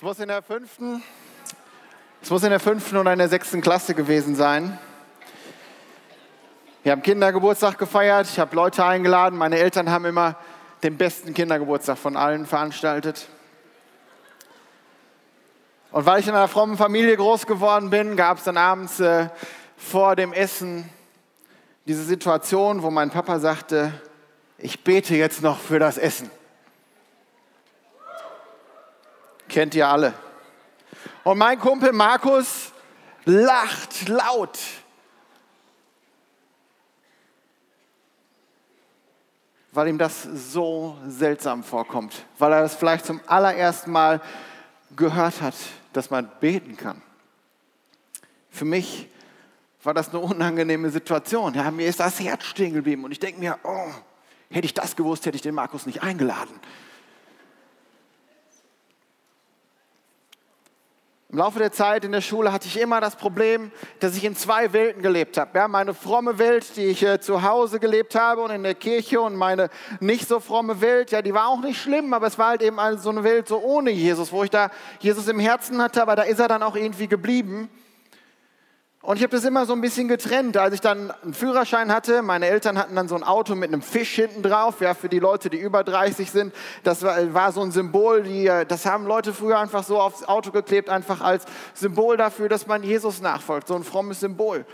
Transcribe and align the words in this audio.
Es 0.00 0.02
muss 0.02 0.18
in 0.18 0.28
der 0.28 0.40
fünften, 0.40 1.02
es 2.22 2.30
muss 2.30 2.42
in 2.42 2.48
der 2.48 2.58
fünften 2.58 2.96
oder 2.96 3.12
in 3.12 3.18
der 3.18 3.28
sechsten 3.28 3.60
Klasse 3.60 3.94
gewesen 3.94 4.34
sein. 4.34 4.78
Wir 6.82 6.92
haben 6.92 7.02
Kindergeburtstag 7.02 7.76
gefeiert, 7.76 8.26
ich 8.26 8.38
habe 8.38 8.56
Leute 8.56 8.82
eingeladen. 8.82 9.38
Meine 9.38 9.58
Eltern 9.58 9.90
haben 9.90 10.06
immer 10.06 10.36
den 10.82 10.96
besten 10.96 11.34
Kindergeburtstag 11.34 11.98
von 11.98 12.16
allen 12.16 12.46
veranstaltet. 12.46 13.28
Und 15.90 16.06
weil 16.06 16.20
ich 16.20 16.28
in 16.28 16.34
einer 16.34 16.48
frommen 16.48 16.78
Familie 16.78 17.18
groß 17.18 17.46
geworden 17.46 17.90
bin, 17.90 18.16
gab 18.16 18.38
es 18.38 18.44
dann 18.44 18.56
abends 18.56 19.00
äh, 19.00 19.28
vor 19.76 20.16
dem 20.16 20.32
Essen 20.32 20.88
diese 21.84 22.04
Situation, 22.04 22.82
wo 22.82 22.90
mein 22.90 23.10
Papa 23.10 23.38
sagte, 23.38 23.92
ich 24.56 24.82
bete 24.82 25.14
jetzt 25.14 25.42
noch 25.42 25.58
für 25.58 25.78
das 25.78 25.98
Essen. 25.98 26.30
Kennt 29.50 29.74
ihr 29.74 29.88
alle. 29.88 30.14
Und 31.24 31.36
mein 31.36 31.58
Kumpel 31.58 31.92
Markus 31.92 32.72
lacht 33.24 34.08
laut. 34.08 34.58
Weil 39.72 39.88
ihm 39.88 39.98
das 39.98 40.22
so 40.22 40.96
seltsam 41.06 41.64
vorkommt, 41.64 42.24
weil 42.38 42.52
er 42.52 42.62
das 42.62 42.76
vielleicht 42.76 43.06
zum 43.06 43.20
allerersten 43.26 43.90
Mal 43.90 44.20
gehört 44.96 45.40
hat, 45.42 45.54
dass 45.92 46.10
man 46.10 46.30
beten 46.40 46.76
kann. 46.76 47.02
Für 48.50 48.64
mich 48.64 49.08
war 49.82 49.94
das 49.94 50.10
eine 50.10 50.20
unangenehme 50.20 50.90
Situation. 50.90 51.54
Ja, 51.54 51.70
mir 51.70 51.88
ist 51.88 52.00
das 52.00 52.20
Herz 52.20 52.44
stehen 52.44 52.74
geblieben 52.74 53.04
und 53.04 53.12
ich 53.12 53.18
denke 53.18 53.40
mir, 53.40 53.58
oh, 53.64 53.90
hätte 54.50 54.66
ich 54.66 54.74
das 54.74 54.94
gewusst, 54.94 55.26
hätte 55.26 55.36
ich 55.36 55.42
den 55.42 55.54
Markus 55.54 55.86
nicht 55.86 56.02
eingeladen. 56.02 56.54
Im 61.32 61.38
Laufe 61.38 61.60
der 61.60 61.70
Zeit 61.70 62.04
in 62.04 62.10
der 62.10 62.22
Schule 62.22 62.52
hatte 62.52 62.66
ich 62.66 62.80
immer 62.80 63.00
das 63.00 63.14
Problem, 63.14 63.70
dass 64.00 64.16
ich 64.16 64.24
in 64.24 64.34
zwei 64.34 64.72
Welten 64.72 65.00
gelebt 65.00 65.38
habe. 65.38 65.56
Ja, 65.56 65.68
meine 65.68 65.94
fromme 65.94 66.38
Welt, 66.40 66.76
die 66.76 66.86
ich 66.86 67.04
äh, 67.04 67.20
zu 67.20 67.44
Hause 67.44 67.78
gelebt 67.78 68.16
habe 68.16 68.40
und 68.40 68.50
in 68.50 68.64
der 68.64 68.74
Kirche 68.74 69.20
und 69.20 69.36
meine 69.36 69.70
nicht 70.00 70.26
so 70.26 70.40
fromme 70.40 70.80
Welt, 70.80 71.12
ja, 71.12 71.22
die 71.22 71.32
war 71.32 71.46
auch 71.46 71.60
nicht 71.60 71.80
schlimm, 71.80 72.14
aber 72.14 72.26
es 72.26 72.36
war 72.36 72.48
halt 72.48 72.62
eben 72.62 72.78
so 72.98 73.10
eine 73.10 73.22
Welt 73.22 73.46
so 73.46 73.62
ohne 73.62 73.92
Jesus, 73.92 74.32
wo 74.32 74.42
ich 74.42 74.50
da 74.50 74.70
Jesus 74.98 75.28
im 75.28 75.38
Herzen 75.38 75.80
hatte, 75.80 76.02
aber 76.02 76.16
da 76.16 76.22
ist 76.22 76.40
er 76.40 76.48
dann 76.48 76.64
auch 76.64 76.74
irgendwie 76.74 77.06
geblieben. 77.06 77.70
Und 79.02 79.16
ich 79.16 79.22
habe 79.22 79.34
das 79.34 79.46
immer 79.46 79.64
so 79.64 79.72
ein 79.72 79.80
bisschen 79.80 80.08
getrennt. 80.08 80.58
Als 80.58 80.74
ich 80.74 80.82
dann 80.82 81.10
einen 81.10 81.32
Führerschein 81.32 81.90
hatte, 81.92 82.20
meine 82.20 82.46
Eltern 82.46 82.76
hatten 82.76 82.94
dann 82.94 83.08
so 83.08 83.14
ein 83.14 83.22
Auto 83.22 83.54
mit 83.54 83.72
einem 83.72 83.80
Fisch 83.80 84.14
hinten 84.14 84.42
drauf, 84.42 84.82
ja, 84.82 84.92
für 84.92 85.08
die 85.08 85.18
Leute, 85.18 85.48
die 85.48 85.58
über 85.58 85.84
30 85.84 86.30
sind. 86.30 86.54
Das 86.84 87.02
war, 87.02 87.32
war 87.32 87.50
so 87.52 87.62
ein 87.62 87.72
Symbol, 87.72 88.22
die, 88.22 88.46
äh, 88.46 88.66
das 88.66 88.84
haben 88.84 89.06
Leute 89.06 89.32
früher 89.32 89.58
einfach 89.58 89.84
so 89.84 89.98
aufs 89.98 90.24
Auto 90.24 90.50
geklebt, 90.50 90.90
einfach 90.90 91.22
als 91.22 91.46
Symbol 91.72 92.18
dafür, 92.18 92.50
dass 92.50 92.66
man 92.66 92.82
Jesus 92.82 93.22
nachfolgt. 93.22 93.68
So 93.68 93.74
ein 93.74 93.84
frommes 93.84 94.20
Symbol. 94.20 94.66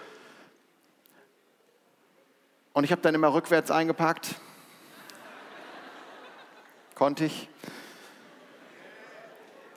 Und 2.73 2.83
ich 2.83 2.91
habe 2.91 3.03
dann 3.03 3.15
immer 3.15 3.33
rückwärts 3.33 3.71
eingepackt. 3.71 4.35
Konnte 6.97 7.27
ich. 7.27 7.49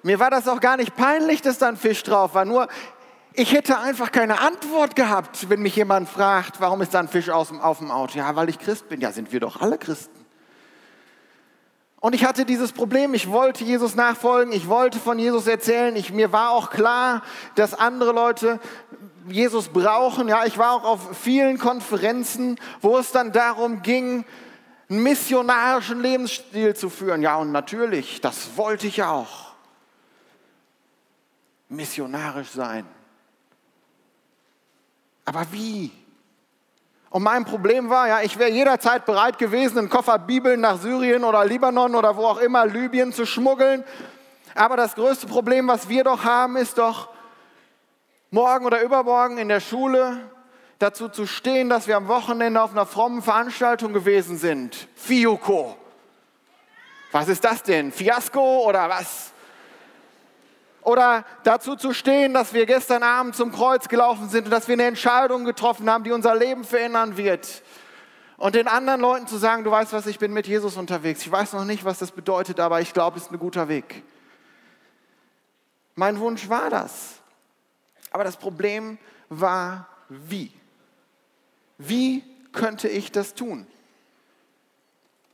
Mir 0.01 0.19
war 0.19 0.31
das 0.31 0.47
auch 0.47 0.59
gar 0.59 0.77
nicht 0.77 0.95
peinlich, 0.95 1.41
dass 1.43 1.59
da 1.59 1.67
ein 1.67 1.77
Fisch 1.77 2.01
drauf 2.03 2.33
war. 2.33 2.45
Nur 2.45 2.67
ich 3.39 3.53
hätte 3.53 3.79
einfach 3.79 4.11
keine 4.11 4.41
Antwort 4.41 4.97
gehabt, 4.97 5.49
wenn 5.49 5.61
mich 5.61 5.77
jemand 5.77 6.09
fragt, 6.09 6.59
warum 6.59 6.81
ist 6.81 6.93
da 6.93 6.99
ein 6.99 7.07
Fisch 7.07 7.29
auf 7.29 7.47
dem 7.47 7.89
Auto? 7.89 8.17
Ja, 8.17 8.35
weil 8.35 8.49
ich 8.49 8.59
Christ 8.59 8.89
bin. 8.89 8.99
Ja, 8.99 9.13
sind 9.13 9.31
wir 9.31 9.39
doch 9.39 9.61
alle 9.61 9.77
Christen. 9.77 10.25
Und 12.01 12.15
ich 12.15 12.25
hatte 12.25 12.43
dieses 12.43 12.73
Problem, 12.73 13.13
ich 13.13 13.29
wollte 13.29 13.63
Jesus 13.63 13.95
nachfolgen, 13.95 14.51
ich 14.51 14.67
wollte 14.67 14.99
von 14.99 15.17
Jesus 15.19 15.47
erzählen. 15.47 15.95
Ich, 15.95 16.11
mir 16.11 16.33
war 16.33 16.51
auch 16.51 16.69
klar, 16.69 17.23
dass 17.55 17.73
andere 17.73 18.11
Leute 18.11 18.59
Jesus 19.29 19.69
brauchen. 19.69 20.27
Ja, 20.27 20.45
ich 20.45 20.57
war 20.57 20.73
auch 20.73 20.83
auf 20.83 21.17
vielen 21.17 21.57
Konferenzen, 21.57 22.59
wo 22.81 22.97
es 22.97 23.13
dann 23.13 23.31
darum 23.31 23.81
ging, 23.83 24.25
einen 24.89 25.03
missionarischen 25.03 26.01
Lebensstil 26.01 26.75
zu 26.75 26.89
führen. 26.89 27.21
Ja, 27.21 27.37
und 27.37 27.53
natürlich, 27.53 28.19
das 28.19 28.57
wollte 28.57 28.87
ich 28.87 29.01
auch. 29.01 29.53
Missionarisch 31.69 32.49
sein. 32.49 32.85
Aber 35.29 35.45
wie? 35.51 35.91
Und 37.11 37.21
mein 37.21 37.45
Problem 37.45 37.87
war, 37.91 38.07
ja, 38.07 38.21
ich 38.21 38.39
wäre 38.39 38.49
jederzeit 38.49 39.05
bereit 39.05 39.37
gewesen, 39.37 39.77
einen 39.77 39.89
Koffer 39.89 40.17
Bibeln 40.17 40.59
nach 40.59 40.79
Syrien 40.81 41.23
oder 41.23 41.45
Libanon 41.45 41.93
oder 41.93 42.17
wo 42.17 42.25
auch 42.25 42.39
immer, 42.39 42.65
Libyen 42.65 43.13
zu 43.13 43.27
schmuggeln. 43.27 43.83
Aber 44.55 44.75
das 44.75 44.95
größte 44.95 45.27
Problem, 45.27 45.67
was 45.67 45.87
wir 45.87 46.03
doch 46.03 46.23
haben, 46.23 46.57
ist 46.57 46.79
doch, 46.79 47.09
morgen 48.31 48.65
oder 48.65 48.81
übermorgen 48.81 49.37
in 49.37 49.49
der 49.49 49.59
Schule 49.59 50.17
dazu 50.79 51.09
zu 51.09 51.27
stehen, 51.27 51.69
dass 51.69 51.85
wir 51.85 51.97
am 51.97 52.07
Wochenende 52.07 52.59
auf 52.59 52.71
einer 52.71 52.87
frommen 52.87 53.21
Veranstaltung 53.21 53.93
gewesen 53.93 54.35
sind. 54.35 54.87
Fiuko. 54.95 55.77
Was 57.11 57.27
ist 57.27 57.43
das 57.43 57.61
denn? 57.61 57.91
Fiasko 57.91 58.63
oder 58.67 58.89
was? 58.89 59.31
Oder 60.89 61.23
dazu 61.43 61.75
zu 61.75 61.93
stehen, 61.93 62.33
dass 62.33 62.51
wir 62.51 62.65
gestern 62.65 63.03
Abend 63.03 63.35
zum 63.35 63.51
Kreuz 63.51 63.87
gelaufen 63.89 64.27
sind 64.27 64.45
und 64.45 64.49
dass 64.49 64.67
wir 64.67 64.73
eine 64.73 64.85
Entscheidung 64.85 65.45
getroffen 65.45 65.87
haben, 65.87 66.03
die 66.03 66.11
unser 66.11 66.33
Leben 66.33 66.63
verändern 66.63 67.15
wird. 67.15 67.61
Und 68.37 68.55
den 68.55 68.67
anderen 68.67 68.99
Leuten 68.99 69.27
zu 69.27 69.37
sagen, 69.37 69.63
du 69.63 69.69
weißt 69.69 69.93
was, 69.93 70.07
ich 70.07 70.17
bin 70.17 70.33
mit 70.33 70.47
Jesus 70.47 70.77
unterwegs. 70.77 71.21
Ich 71.21 71.31
weiß 71.31 71.53
noch 71.53 71.63
nicht, 71.63 71.85
was 71.85 71.99
das 71.99 72.11
bedeutet, 72.11 72.59
aber 72.59 72.81
ich 72.81 72.91
glaube, 72.91 73.17
es 73.17 73.25
ist 73.25 73.31
ein 73.31 73.37
guter 73.37 73.67
Weg. 73.67 74.01
Mein 75.93 76.19
Wunsch 76.19 76.49
war 76.49 76.71
das. 76.71 77.19
Aber 78.09 78.23
das 78.23 78.37
Problem 78.37 78.97
war, 79.29 79.85
wie? 80.07 80.51
Wie 81.77 82.23
könnte 82.51 82.87
ich 82.87 83.11
das 83.11 83.35
tun? 83.35 83.67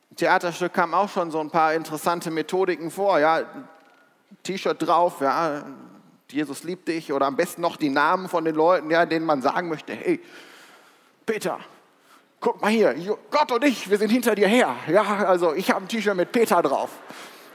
Im 0.09 0.17
Theaterstück 0.17 0.73
kamen 0.73 0.93
auch 0.93 1.07
schon 1.07 1.31
so 1.31 1.39
ein 1.39 1.49
paar 1.49 1.73
interessante 1.73 2.29
Methodiken 2.29 2.91
vor. 2.91 3.19
Ja, 3.19 3.43
T-Shirt 4.44 4.78
drauf, 4.81 5.22
ja, 5.22 5.63
Jesus 6.31 6.63
liebt 6.63 6.88
dich 6.88 7.13
oder 7.13 7.25
am 7.25 7.35
besten 7.35 7.62
noch 7.62 7.78
die 7.78 7.90
Namen 7.90 8.29
von 8.29 8.46
den 8.46 8.56
Leuten, 8.56 8.90
ja, 8.90 9.06
denen 9.06 9.25
man 9.25 9.41
sagen 9.41 9.69
möchte, 9.69 9.94
hey, 9.94 10.19
Peter, 11.25 11.59
guck 12.40 12.62
mal 12.62 12.72
hier, 12.72 12.96
Gott 13.31 13.51
und 13.51 13.63
ich, 13.63 13.90
wir 13.90 13.97
sind 13.97 14.09
hinter 14.09 14.35
dir 14.35 14.47
her. 14.47 14.75
Ja, 14.88 15.03
also 15.25 15.53
ich 15.53 15.72
habe 15.72 15.85
ein 15.85 15.88
T-Shirt 15.88 16.16
mit 16.16 16.31
Peter 16.31 16.62
drauf 16.62 16.90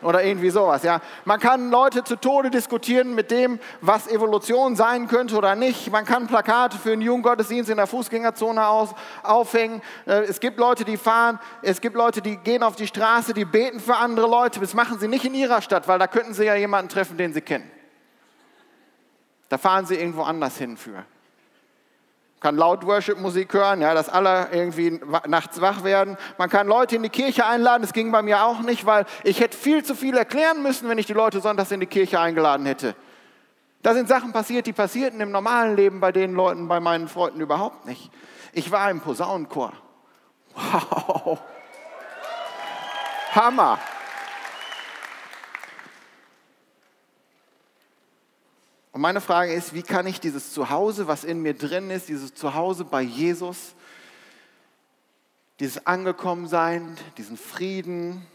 oder 0.02 0.24
irgendwie 0.24 0.50
sowas. 0.50 0.82
Ja. 0.82 1.00
Man 1.24 1.40
kann 1.40 1.70
Leute 1.70 2.04
zu 2.04 2.16
Tode 2.16 2.50
diskutieren 2.50 3.14
mit 3.14 3.30
dem, 3.30 3.58
was 3.80 4.08
Evolution 4.08 4.76
sein 4.76 5.08
könnte 5.08 5.36
oder 5.36 5.54
nicht. 5.54 5.90
Man 5.90 6.04
kann 6.04 6.26
Plakate 6.26 6.78
für 6.78 6.92
einen 6.92 7.02
Jugendgottesdienst 7.02 7.70
in 7.70 7.76
der 7.76 7.86
Fußgängerzone 7.86 8.66
aus, 8.66 8.90
aufhängen. 9.22 9.82
Äh, 10.06 10.24
es 10.24 10.40
gibt 10.40 10.58
Leute, 10.58 10.84
die 10.84 10.96
fahren, 10.96 11.38
es 11.62 11.80
gibt 11.80 11.96
Leute, 11.96 12.22
die 12.22 12.36
gehen 12.36 12.62
auf 12.62 12.76
die 12.76 12.86
Straße, 12.86 13.34
die 13.34 13.44
beten 13.44 13.80
für 13.80 13.96
andere 13.96 14.26
Leute. 14.26 14.60
Das 14.60 14.74
machen 14.74 14.98
sie 14.98 15.08
nicht 15.08 15.24
in 15.24 15.34
ihrer 15.34 15.62
Stadt, 15.62 15.88
weil 15.88 15.98
da 15.98 16.06
könnten 16.06 16.34
sie 16.34 16.44
ja 16.44 16.54
jemanden 16.54 16.88
treffen, 16.88 17.16
den 17.16 17.32
sie 17.32 17.40
kennen. 17.40 17.70
Da 19.48 19.58
fahren 19.58 19.86
sie 19.86 19.96
irgendwo 19.96 20.22
anders 20.22 20.56
hin 20.56 20.76
für 20.76 21.04
kann 22.40 22.56
laut 22.56 22.86
Worship-Musik 22.86 23.52
hören, 23.52 23.82
ja, 23.82 23.92
dass 23.92 24.08
alle 24.08 24.48
irgendwie 24.50 24.98
nachts 25.26 25.60
wach 25.60 25.84
werden. 25.84 26.16
Man 26.38 26.48
kann 26.48 26.66
Leute 26.66 26.96
in 26.96 27.02
die 27.02 27.10
Kirche 27.10 27.46
einladen, 27.46 27.82
das 27.82 27.92
ging 27.92 28.10
bei 28.10 28.22
mir 28.22 28.44
auch 28.44 28.60
nicht, 28.60 28.86
weil 28.86 29.04
ich 29.24 29.40
hätte 29.40 29.56
viel 29.56 29.84
zu 29.84 29.94
viel 29.94 30.16
erklären 30.16 30.62
müssen, 30.62 30.88
wenn 30.88 30.98
ich 30.98 31.06
die 31.06 31.12
Leute 31.12 31.40
sonntags 31.40 31.70
in 31.70 31.80
die 31.80 31.86
Kirche 31.86 32.18
eingeladen 32.18 32.66
hätte. 32.66 32.94
Da 33.82 33.94
sind 33.94 34.08
Sachen 34.08 34.32
passiert, 34.32 34.66
die 34.66 34.72
passierten 34.72 35.20
im 35.20 35.30
normalen 35.30 35.76
Leben 35.76 36.00
bei 36.00 36.12
den 36.12 36.34
Leuten, 36.34 36.68
bei 36.68 36.80
meinen 36.80 37.08
Freunden 37.08 37.40
überhaupt 37.40 37.86
nicht. 37.86 38.10
Ich 38.52 38.70
war 38.70 38.90
im 38.90 39.00
Posaunenchor. 39.00 39.72
Wow. 40.54 41.38
Hammer. 43.32 43.78
Und 48.92 49.00
meine 49.00 49.20
Frage 49.20 49.52
ist, 49.52 49.74
wie 49.74 49.82
kann 49.82 50.06
ich 50.06 50.20
dieses 50.20 50.52
Zuhause, 50.52 51.06
was 51.06 51.24
in 51.24 51.42
mir 51.42 51.54
drin 51.54 51.90
ist, 51.90 52.08
dieses 52.08 52.34
Zuhause 52.34 52.84
bei 52.84 53.02
Jesus, 53.02 53.74
dieses 55.60 55.86
Angekommensein, 55.86 56.96
diesen 57.16 57.36
Frieden, 57.36 58.26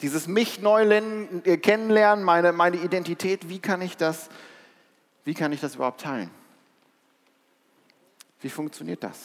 dieses 0.00 0.26
mich 0.26 0.60
neu 0.60 0.84
äh, 0.84 1.56
kennenlernen, 1.58 2.24
meine, 2.24 2.52
meine 2.52 2.76
Identität, 2.78 3.48
wie 3.48 3.58
kann 3.58 3.82
ich 3.82 3.96
das, 3.96 4.30
wie 5.24 5.34
kann 5.34 5.52
ich 5.52 5.60
das 5.60 5.74
überhaupt 5.74 6.00
teilen? 6.00 6.30
Wie 8.40 8.50
funktioniert 8.50 9.02
das? 9.02 9.18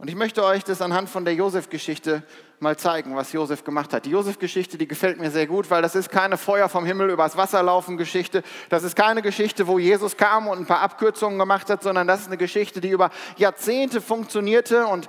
Und 0.00 0.08
ich 0.08 0.14
möchte 0.14 0.42
euch 0.42 0.64
das 0.64 0.80
anhand 0.80 1.10
von 1.10 1.26
der 1.26 1.34
Josef-Geschichte 1.34 2.22
mal 2.58 2.74
zeigen, 2.78 3.16
was 3.16 3.34
Josef 3.34 3.64
gemacht 3.64 3.92
hat. 3.92 4.06
Die 4.06 4.10
Josef-Geschichte, 4.10 4.78
die 4.78 4.88
gefällt 4.88 5.20
mir 5.20 5.30
sehr 5.30 5.46
gut, 5.46 5.70
weil 5.70 5.82
das 5.82 5.94
ist 5.94 6.08
keine 6.08 6.38
Feuer 6.38 6.70
vom 6.70 6.86
Himmel 6.86 7.10
übers 7.10 7.36
Wasser 7.36 7.62
laufen 7.62 7.98
Geschichte. 7.98 8.42
Das 8.70 8.82
ist 8.82 8.96
keine 8.96 9.20
Geschichte, 9.20 9.66
wo 9.66 9.78
Jesus 9.78 10.16
kam 10.16 10.48
und 10.48 10.56
ein 10.56 10.64
paar 10.64 10.80
Abkürzungen 10.80 11.38
gemacht 11.38 11.68
hat, 11.68 11.82
sondern 11.82 12.06
das 12.06 12.22
ist 12.22 12.28
eine 12.28 12.38
Geschichte, 12.38 12.80
die 12.80 12.88
über 12.88 13.10
Jahrzehnte 13.36 14.00
funktionierte 14.00 14.86
und 14.86 15.06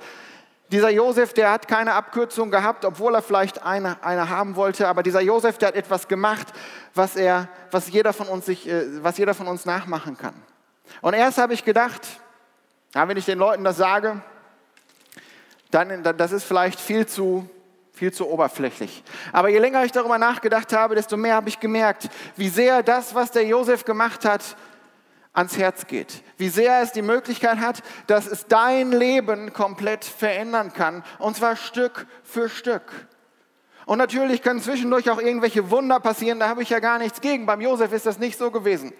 Dieser 0.74 0.90
Josef, 0.90 1.34
der 1.34 1.52
hat 1.52 1.70
keine 1.70 1.94
Abkürzung 1.94 2.52
gehabt, 2.52 2.84
obwohl 2.84 3.16
er 3.16 3.22
vielleicht 3.22 3.64
eine, 3.64 4.04
eine 4.04 4.28
haben 4.28 4.58
wollte, 4.58 4.88
aber 4.90 5.04
dieser 5.04 5.20
Josef, 5.22 5.58
der 5.58 5.70
hat 5.70 5.76
etwas 5.76 6.08
gemacht, 6.08 6.48
was, 6.94 7.18
er, 7.18 7.50
was, 7.72 7.90
jeder 7.90 8.14
von 8.14 8.28
uns 8.28 8.46
sich, 8.46 8.68
äh, 8.68 9.04
was 9.04 9.18
jeder 9.18 9.34
von 9.34 9.48
uns 9.48 9.66
nachmachen 9.66 10.18
kann. 10.18 10.34
Und 11.02 11.14
erst 11.14 11.38
habe 11.38 11.54
ich 11.54 11.66
gedacht, 11.66 12.08
wenn 12.94 13.18
ich 13.18 13.26
den 13.26 13.38
Leuten 13.38 13.66
das 13.66 13.78
sage, 13.78 14.22
dann 15.72 16.04
das 16.04 16.32
ist 16.32 16.44
vielleicht 16.44 16.80
viel 16.80 17.06
zu, 17.06 17.50
viel 17.94 18.12
zu 18.12 18.30
oberflächlich. 18.30 19.04
Aber 19.32 19.50
je 19.50 19.60
länger 19.60 19.84
ich 19.84 19.92
darüber 19.92 20.18
nachgedacht 20.18 20.74
habe, 20.74 20.96
desto 20.96 21.18
mehr 21.18 21.36
habe 21.36 21.50
ich 21.50 21.60
gemerkt, 21.60 22.10
wie 22.36 22.50
sehr 22.50 22.84
das, 22.84 23.16
was 23.16 23.32
der 23.32 23.46
Josef 23.46 23.86
gemacht 23.86 24.26
hat, 24.26 24.56
ans 25.34 25.58
Herz 25.58 25.88
geht. 25.88 26.24
Wie 26.38 26.50
sehr 26.50 26.82
es 26.82 26.92
die 26.92 27.02
Möglichkeit 27.02 27.60
hat, 27.60 27.82
dass 28.08 28.28
es 28.28 28.48
dein 28.48 28.92
Leben 28.92 29.54
komplett 29.54 30.04
verändern 30.04 30.74
kann. 30.74 31.04
Und 31.20 31.38
zwar 31.38 31.56
Stück 31.56 32.06
für 32.24 32.50
Stück. 32.50 32.84
Und 33.86 33.98
natürlich 33.98 34.42
können 34.42 34.62
zwischendurch 34.62 35.10
auch 35.10 35.20
irgendwelche 35.20 35.72
Wunder 35.72 36.00
passieren, 36.00 36.40
da 36.40 36.48
habe 36.48 36.62
ich 36.62 36.70
ja 36.70 36.80
gar 36.80 37.00
nichts 37.00 37.22
gegen. 37.22 37.46
Beim 37.46 37.62
Josef 37.62 37.92
ist 37.94 38.06
das 38.06 38.20
nicht 38.20 38.38
so 38.38 38.52
gewesen. 38.52 38.94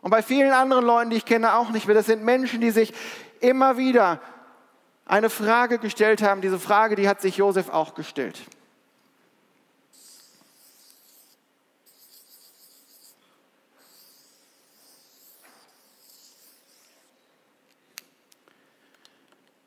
Und 0.00 0.10
bei 0.10 0.22
vielen 0.22 0.52
anderen 0.52 0.84
Leuten, 0.84 1.10
die 1.10 1.16
ich 1.16 1.24
kenne, 1.24 1.54
auch 1.54 1.70
nicht 1.70 1.86
mehr. 1.86 1.94
Das 1.94 2.06
sind 2.06 2.24
Menschen, 2.24 2.60
die 2.60 2.70
sich 2.70 2.92
immer 3.40 3.76
wieder 3.76 4.20
eine 5.06 5.30
Frage 5.30 5.78
gestellt 5.78 6.22
haben. 6.22 6.40
Diese 6.40 6.58
Frage, 6.58 6.96
die 6.96 7.08
hat 7.08 7.20
sich 7.20 7.36
Josef 7.36 7.68
auch 7.68 7.94
gestellt. 7.94 8.40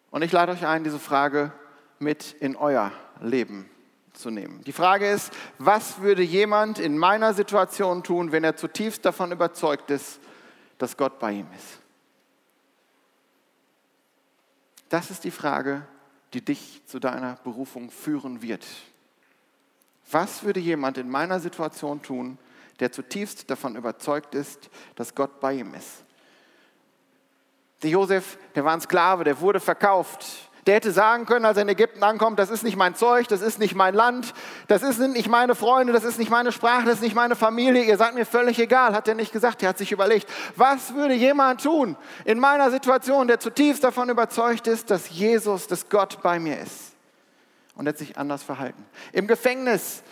Und 0.10 0.24
ich 0.24 0.31
lade 0.31 0.51
euch 0.51 0.66
ein, 0.66 0.84
diese 0.84 0.98
Frage 0.98 1.51
mit 2.00 2.31
in 2.40 2.56
euer 2.56 2.92
Leben 3.22 3.69
zu 4.13 4.31
nehmen. 4.31 4.63
Die 4.63 4.72
Frage 4.72 5.07
ist, 5.07 5.31
was 5.60 6.01
würde 6.01 6.24
jemand 6.24 6.80
in 6.80 6.98
meiner 6.98 7.36
Situation 7.36 8.04
tun, 8.04 8.31
wenn 8.31 8.44
er 8.44 8.56
zutiefst 8.56 9.06
davon 9.06 9.31
überzeugt 9.31 9.92
ist, 9.92 10.19
dass 10.80 10.98
Gott 10.98 11.19
bei 11.19 11.33
ihm 11.33 11.48
ist? 11.56 11.87
Das 14.89 15.12
ist 15.12 15.24
die 15.24 15.31
Frage, 15.31 15.86
die 16.34 16.44
dich 16.44 16.81
zu 16.86 17.00
deiner 17.00 17.36
Berufung 17.44 17.92
führen 17.92 18.42
wird. 18.42 18.66
Was 20.12 20.44
würde 20.44 20.60
jemand 20.60 20.98
in 20.98 21.10
meiner 21.10 21.39
Situation 21.39 22.01
tun, 22.01 22.38
der 22.80 22.92
zutiefst 22.92 23.50
davon 23.50 23.75
überzeugt 23.75 24.36
ist, 24.36 24.69
dass 24.95 25.16
Gott 25.16 25.39
bei 25.39 25.56
ihm 25.56 25.74
ist? 25.74 26.04
Der 27.84 27.89
Josef, 27.92 28.38
der 28.56 28.66
war 28.66 28.74
ein 28.74 28.81
Sklave, 28.81 29.24
der 29.24 29.39
wurde 29.39 29.60
verkauft. 29.60 30.50
Der 30.68 30.75
hätte 30.75 30.92
sagen 30.92 31.25
können, 31.25 31.46
als 31.46 31.56
er 31.56 31.64
in 31.64 31.69
Ägypten 31.69 32.04
ankommt, 32.04 32.38
das 32.40 32.50
ist 32.50 32.62
nicht 32.62 32.75
mein 32.75 32.94
Zeug, 32.94 33.30
das 33.30 33.40
ist 33.40 33.58
nicht 33.58 33.74
mein 33.74 33.96
Land, 33.96 34.34
das 34.68 34.81
sind 34.81 35.14
nicht 35.14 35.30
meine 35.30 35.56
Freunde, 35.56 35.94
das 35.94 36.04
ist 36.04 36.19
nicht 36.19 36.30
meine 36.30 36.52
Sprache, 36.52 36.84
das 36.84 36.96
ist 36.96 37.02
nicht 37.02 37.16
meine 37.16 37.38
Familie, 37.38 37.84
ihr 37.84 37.96
seid 37.96 38.16
mir 38.16 38.25
völlig 38.25 38.60
egal, 38.60 38.94
hat 38.94 39.08
er 39.08 39.16
nicht 39.16 39.31
gesagt. 39.31 39.64
Er 39.64 39.69
hat 39.69 39.78
sich 39.78 39.94
überlegt, 39.94 40.28
was 40.58 40.94
würde 40.94 41.14
jemand 41.14 41.64
tun 41.64 41.96
in 42.25 42.38
meiner 42.38 42.69
Situation, 42.69 43.30
der 43.30 43.40
zutiefst 43.40 43.81
davon 43.81 44.10
überzeugt 44.10 44.68
ist, 44.68 44.92
dass 44.92 45.10
Jesus, 45.10 45.68
dass 45.68 45.88
Gott 45.88 46.22
bei 46.22 46.38
mir 46.38 46.60
ist. 46.60 46.92
Und 47.75 47.88
er 47.88 47.94
hat 47.94 47.98
sich 47.98 48.18
anders 48.18 48.44
verhalten. 48.44 48.86
Im 49.14 49.25
Gefängnis, 49.25 50.04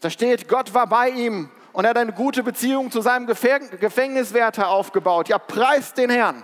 da 0.00 0.10
steht, 0.10 0.48
Gott 0.48 0.74
war 0.74 0.88
bei 0.88 1.10
ihm 1.10 1.48
und 1.72 1.84
er 1.84 1.90
hat 1.90 1.98
eine 1.98 2.12
gute 2.12 2.42
Beziehung 2.42 2.90
zu 2.90 3.02
seinem 3.02 3.26
Gefängniswärter 3.26 4.66
aufgebaut. 4.66 5.28
Ja, 5.28 5.38
preist 5.38 5.96
den 5.96 6.10
Herrn. 6.10 6.42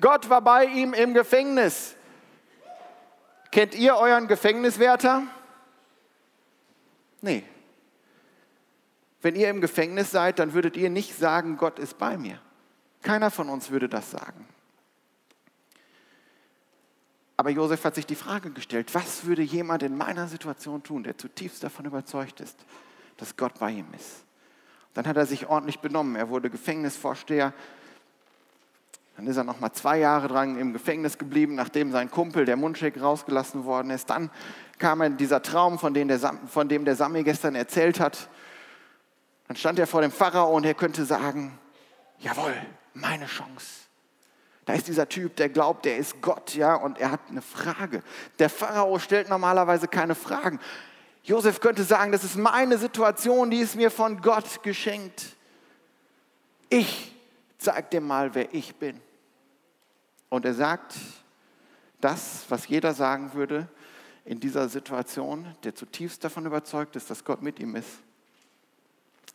Gott 0.00 0.30
war 0.30 0.40
bei 0.40 0.64
ihm 0.64 0.94
im 0.94 1.14
Gefängnis. 1.14 1.94
Kennt 3.50 3.74
ihr 3.74 3.96
euren 3.96 4.28
Gefängniswärter? 4.28 5.22
Nee. 7.20 7.44
Wenn 9.22 9.36
ihr 9.36 9.50
im 9.50 9.60
Gefängnis 9.60 10.10
seid, 10.10 10.38
dann 10.38 10.54
würdet 10.54 10.76
ihr 10.76 10.88
nicht 10.88 11.18
sagen, 11.18 11.56
Gott 11.56 11.78
ist 11.78 11.98
bei 11.98 12.16
mir. 12.16 12.40
Keiner 13.02 13.30
von 13.30 13.48
uns 13.48 13.70
würde 13.70 13.88
das 13.88 14.10
sagen. 14.10 14.46
Aber 17.36 17.50
Josef 17.50 17.84
hat 17.84 17.94
sich 17.94 18.06
die 18.06 18.14
Frage 18.14 18.50
gestellt, 18.50 18.94
was 18.94 19.24
würde 19.24 19.42
jemand 19.42 19.82
in 19.82 19.96
meiner 19.96 20.28
Situation 20.28 20.82
tun, 20.82 21.04
der 21.04 21.16
zutiefst 21.16 21.64
davon 21.64 21.86
überzeugt 21.86 22.40
ist, 22.40 22.58
dass 23.16 23.36
Gott 23.36 23.58
bei 23.58 23.70
ihm 23.70 23.86
ist? 23.94 24.24
Dann 24.92 25.06
hat 25.06 25.16
er 25.16 25.24
sich 25.24 25.46
ordentlich 25.46 25.78
benommen. 25.78 26.16
Er 26.16 26.28
wurde 26.28 26.50
Gefängnisvorsteher. 26.50 27.54
Dann 29.16 29.26
ist 29.26 29.36
er 29.36 29.44
noch 29.44 29.60
mal 29.60 29.72
zwei 29.72 29.98
Jahre 29.98 30.28
dran 30.28 30.58
im 30.58 30.72
Gefängnis 30.72 31.18
geblieben, 31.18 31.54
nachdem 31.54 31.92
sein 31.92 32.10
Kumpel, 32.10 32.44
der 32.44 32.56
Mundschenk, 32.56 33.00
rausgelassen 33.00 33.64
worden 33.64 33.90
ist. 33.90 34.08
Dann 34.08 34.30
kam 34.78 35.00
er 35.00 35.10
dieser 35.10 35.42
Traum, 35.42 35.78
von 35.78 35.92
dem, 35.92 36.08
der, 36.08 36.18
von 36.46 36.68
dem 36.68 36.84
der 36.84 36.96
Sami 36.96 37.22
gestern 37.22 37.54
erzählt 37.54 38.00
hat. 38.00 38.28
Dann 39.48 39.56
stand 39.56 39.78
er 39.78 39.86
vor 39.86 40.00
dem 40.00 40.12
Pharao 40.12 40.56
und 40.56 40.64
er 40.64 40.74
könnte 40.74 41.04
sagen, 41.04 41.58
jawohl, 42.18 42.54
meine 42.94 43.26
Chance. 43.26 43.80
Da 44.64 44.74
ist 44.74 44.86
dieser 44.86 45.08
Typ, 45.08 45.36
der 45.36 45.48
glaubt, 45.48 45.84
der 45.84 45.96
ist 45.96 46.20
Gott, 46.22 46.54
ja, 46.54 46.76
und 46.76 46.98
er 46.98 47.10
hat 47.10 47.20
eine 47.28 47.42
Frage. 47.42 48.02
Der 48.38 48.48
Pharao 48.48 48.98
stellt 48.98 49.28
normalerweise 49.28 49.88
keine 49.88 50.14
Fragen. 50.14 50.60
Josef 51.24 51.60
könnte 51.60 51.82
sagen, 51.82 52.12
das 52.12 52.24
ist 52.24 52.36
meine 52.36 52.78
Situation, 52.78 53.50
die 53.50 53.58
ist 53.58 53.76
mir 53.76 53.90
von 53.90 54.20
Gott 54.20 54.62
geschenkt. 54.62 55.36
Ich 56.68 57.14
zeig 57.60 57.90
dir 57.90 58.00
mal, 58.00 58.34
wer 58.34 58.52
ich 58.54 58.74
bin. 58.76 59.00
Und 60.28 60.44
er 60.44 60.54
sagt 60.54 60.94
das, 62.00 62.46
was 62.48 62.66
jeder 62.68 62.94
sagen 62.94 63.34
würde 63.34 63.68
in 64.24 64.40
dieser 64.40 64.68
Situation, 64.68 65.54
der 65.62 65.74
zutiefst 65.74 66.24
davon 66.24 66.46
überzeugt 66.46 66.96
ist, 66.96 67.10
dass 67.10 67.24
Gott 67.24 67.42
mit 67.42 67.58
ihm 67.58 67.76
ist. 67.76 68.00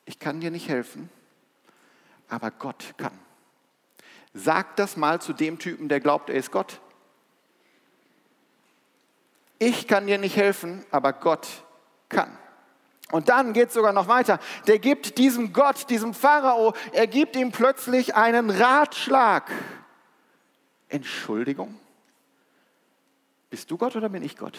Ich 0.05 0.19
kann 0.19 0.39
dir 0.39 0.51
nicht 0.51 0.67
helfen, 0.67 1.09
aber 2.27 2.51
Gott 2.51 2.95
kann. 2.97 3.17
Sag 4.33 4.75
das 4.75 4.97
mal 4.97 5.21
zu 5.21 5.33
dem 5.33 5.59
Typen, 5.59 5.87
der 5.89 5.99
glaubt, 5.99 6.29
er 6.29 6.35
ist 6.35 6.51
Gott. 6.51 6.81
Ich 9.59 9.87
kann 9.87 10.07
dir 10.07 10.17
nicht 10.17 10.35
helfen, 10.35 10.85
aber 10.91 11.13
Gott 11.13 11.47
kann. 12.09 12.37
Und 13.11 13.29
dann 13.29 13.53
geht 13.53 13.69
es 13.69 13.75
sogar 13.75 13.93
noch 13.93 14.07
weiter. 14.07 14.39
Der 14.67 14.79
gibt 14.79 15.17
diesem 15.17 15.53
Gott, 15.53 15.89
diesem 15.89 16.13
Pharao, 16.13 16.73
er 16.91 17.07
gibt 17.07 17.35
ihm 17.35 17.51
plötzlich 17.51 18.15
einen 18.15 18.49
Ratschlag. 18.49 19.51
Entschuldigung? 20.89 21.79
Bist 23.49 23.69
du 23.69 23.77
Gott 23.77 23.95
oder 23.95 24.09
bin 24.09 24.23
ich 24.23 24.37
Gott? 24.37 24.57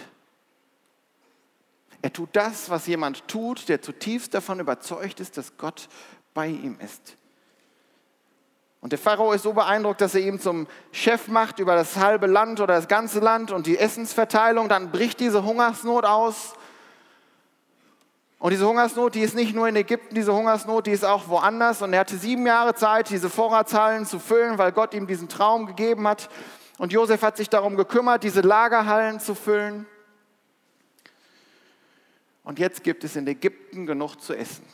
Er 2.02 2.12
tut 2.12 2.28
das, 2.34 2.70
was 2.70 2.86
jemand 2.86 3.26
tut, 3.26 3.68
der 3.68 3.82
zutiefst 3.82 4.32
davon 4.32 4.60
überzeugt 4.60 5.18
ist, 5.18 5.36
dass 5.36 5.56
Gott 5.56 5.88
bei 6.34 6.46
ihm 6.46 6.78
ist. 6.78 7.16
Und 8.80 8.92
der 8.92 8.98
Pharao 8.98 9.32
ist 9.32 9.42
so 9.42 9.52
beeindruckt, 9.52 10.00
dass 10.00 10.14
er 10.14 10.20
ihn 10.20 10.38
zum 10.38 10.68
Chef 10.92 11.26
macht 11.26 11.58
über 11.58 11.74
das 11.74 11.96
halbe 11.96 12.26
Land 12.26 12.60
oder 12.60 12.74
das 12.74 12.86
ganze 12.86 13.18
Land 13.18 13.50
und 13.50 13.66
die 13.66 13.78
Essensverteilung. 13.78 14.68
Dann 14.68 14.92
bricht 14.92 15.18
diese 15.18 15.42
Hungersnot 15.42 16.04
aus. 16.04 16.54
Und 18.38 18.50
diese 18.50 18.68
Hungersnot, 18.68 19.14
die 19.14 19.20
ist 19.20 19.34
nicht 19.34 19.54
nur 19.54 19.66
in 19.66 19.76
Ägypten, 19.76 20.14
diese 20.14 20.34
Hungersnot, 20.34 20.86
die 20.86 20.90
ist 20.90 21.04
auch 21.04 21.28
woanders. 21.28 21.80
Und 21.80 21.92
er 21.92 22.00
hatte 22.00 22.18
sieben 22.18 22.46
Jahre 22.46 22.74
Zeit, 22.74 23.08
diese 23.08 23.30
Vorratshallen 23.30 24.04
zu 24.04 24.18
füllen, 24.18 24.58
weil 24.58 24.72
Gott 24.72 24.92
ihm 24.92 25.06
diesen 25.06 25.28
Traum 25.28 25.66
gegeben 25.66 26.06
hat. 26.06 26.28
Und 26.78 26.92
Josef 26.92 27.22
hat 27.22 27.38
sich 27.38 27.48
darum 27.48 27.76
gekümmert, 27.76 28.22
diese 28.22 28.42
Lagerhallen 28.42 29.20
zu 29.20 29.34
füllen. 29.34 29.86
Und 32.44 32.58
jetzt 32.58 32.84
gibt 32.84 33.04
es 33.04 33.16
in 33.16 33.26
Ägypten 33.26 33.86
genug 33.86 34.20
zu 34.20 34.34
essen. 34.34 34.64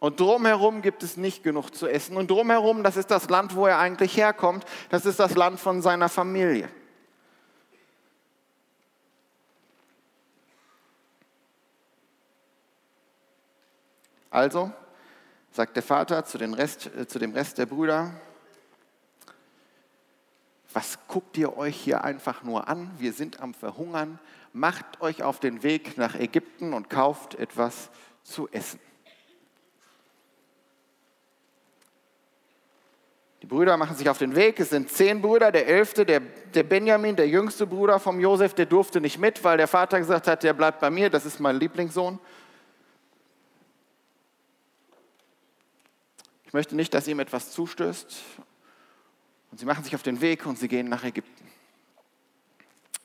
Und 0.00 0.18
drumherum 0.18 0.82
gibt 0.82 1.04
es 1.04 1.16
nicht 1.16 1.44
genug 1.44 1.72
zu 1.72 1.86
essen. 1.86 2.16
Und 2.16 2.30
drumherum, 2.30 2.82
das 2.82 2.96
ist 2.96 3.10
das 3.10 3.28
Land, 3.28 3.54
wo 3.54 3.66
er 3.66 3.78
eigentlich 3.78 4.16
herkommt. 4.16 4.64
Das 4.88 5.06
ist 5.06 5.20
das 5.20 5.36
Land 5.36 5.60
von 5.60 5.82
seiner 5.82 6.08
Familie. 6.08 6.68
Also 14.32 14.72
sagt 15.50 15.76
der 15.76 15.82
Vater 15.82 16.24
zu, 16.24 16.38
Rest, 16.38 16.86
äh, 16.86 17.06
zu 17.06 17.18
dem 17.18 17.32
Rest 17.32 17.58
der 17.58 17.66
Brüder, 17.66 18.12
was 20.72 20.98
guckt 21.06 21.36
ihr 21.36 21.58
euch 21.58 21.76
hier 21.76 22.02
einfach 22.02 22.42
nur 22.42 22.66
an? 22.66 22.90
Wir 22.96 23.12
sind 23.12 23.40
am 23.40 23.52
Verhungern. 23.52 24.18
Macht 24.54 25.02
euch 25.02 25.22
auf 25.22 25.38
den 25.38 25.62
Weg 25.62 25.98
nach 25.98 26.14
Ägypten 26.14 26.72
und 26.72 26.88
kauft 26.88 27.34
etwas 27.34 27.90
zu 28.22 28.48
essen. 28.50 28.80
Die 33.42 33.46
Brüder 33.46 33.76
machen 33.76 33.96
sich 33.96 34.08
auf 34.08 34.16
den 34.16 34.34
Weg. 34.34 34.58
Es 34.60 34.70
sind 34.70 34.88
zehn 34.88 35.20
Brüder. 35.20 35.52
Der 35.52 35.66
elfte, 35.66 36.06
der, 36.06 36.20
der 36.20 36.62
Benjamin, 36.62 37.16
der 37.16 37.28
jüngste 37.28 37.66
Bruder 37.66 37.98
vom 37.98 38.18
Josef, 38.18 38.54
der 38.54 38.64
durfte 38.64 39.02
nicht 39.02 39.18
mit, 39.18 39.44
weil 39.44 39.58
der 39.58 39.68
Vater 39.68 39.98
gesagt 39.98 40.26
hat, 40.26 40.42
der 40.42 40.54
bleibt 40.54 40.80
bei 40.80 40.88
mir, 40.88 41.10
das 41.10 41.26
ist 41.26 41.38
mein 41.38 41.56
Lieblingssohn. 41.56 42.18
Ich 46.52 46.54
möchte 46.54 46.76
nicht, 46.76 46.92
dass 46.92 47.08
ihm 47.08 47.18
etwas 47.18 47.50
zustößt. 47.52 48.14
Und 49.50 49.58
sie 49.58 49.64
machen 49.64 49.84
sich 49.84 49.94
auf 49.94 50.02
den 50.02 50.20
Weg 50.20 50.44
und 50.44 50.58
sie 50.58 50.68
gehen 50.68 50.86
nach 50.86 51.02
Ägypten. 51.02 51.46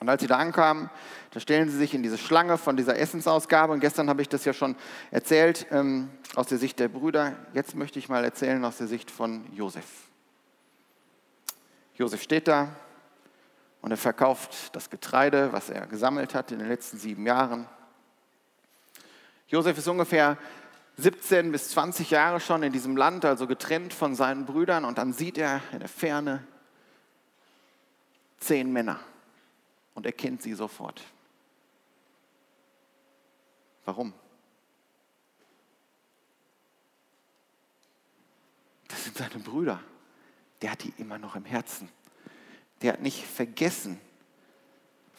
Und 0.01 0.09
als 0.09 0.21
sie 0.21 0.27
da 0.27 0.35
ankamen, 0.35 0.89
da 1.31 1.39
stellen 1.39 1.69
sie 1.69 1.77
sich 1.77 1.93
in 1.93 2.03
diese 2.03 2.17
Schlange 2.17 2.57
von 2.57 2.75
dieser 2.75 2.99
Essensausgabe. 2.99 3.71
Und 3.71 3.79
gestern 3.79 4.09
habe 4.09 4.21
ich 4.21 4.27
das 4.27 4.43
ja 4.43 4.51
schon 4.51 4.75
erzählt 5.11 5.65
ähm, 5.71 6.09
aus 6.35 6.47
der 6.47 6.57
Sicht 6.57 6.77
der 6.77 6.89
Brüder. 6.89 7.37
Jetzt 7.53 7.73
möchte 7.73 7.99
ich 7.99 8.09
mal 8.09 8.25
erzählen 8.25 8.65
aus 8.65 8.79
der 8.79 8.87
Sicht 8.87 9.09
von 9.09 9.45
Josef. 9.55 9.85
Josef 11.95 12.21
steht 12.21 12.49
da 12.49 12.75
und 13.81 13.91
er 13.91 13.97
verkauft 13.97 14.75
das 14.75 14.89
Getreide, 14.89 15.53
was 15.53 15.69
er 15.69 15.87
gesammelt 15.87 16.35
hat 16.35 16.51
in 16.51 16.59
den 16.59 16.67
letzten 16.67 16.97
sieben 16.97 17.25
Jahren. 17.25 17.65
Josef 19.47 19.77
ist 19.77 19.87
ungefähr 19.87 20.37
17 20.97 21.51
bis 21.51 21.69
20 21.69 22.09
Jahre 22.09 22.39
schon 22.39 22.63
in 22.63 22.73
diesem 22.73 22.97
Land, 22.97 23.23
also 23.23 23.45
getrennt 23.45 23.93
von 23.93 24.15
seinen 24.15 24.45
Brüdern. 24.45 24.83
Und 24.83 24.97
dann 24.97 25.13
sieht 25.13 25.37
er 25.37 25.61
in 25.71 25.79
der 25.79 25.89
Ferne 25.89 26.45
zehn 28.39 28.71
Männer 28.73 28.99
und 29.93 30.05
er 30.05 30.11
kennt 30.11 30.41
sie 30.41 30.53
sofort. 30.53 31.03
Warum? 33.85 34.13
Das 38.87 39.03
sind 39.03 39.17
seine 39.17 39.39
Brüder. 39.39 39.79
Der 40.61 40.71
hat 40.71 40.83
die 40.83 40.93
immer 40.97 41.19
noch 41.19 41.35
im 41.35 41.45
Herzen. 41.45 41.89
Der 42.81 42.93
hat 42.93 43.01
nicht 43.01 43.23
vergessen, 43.23 43.99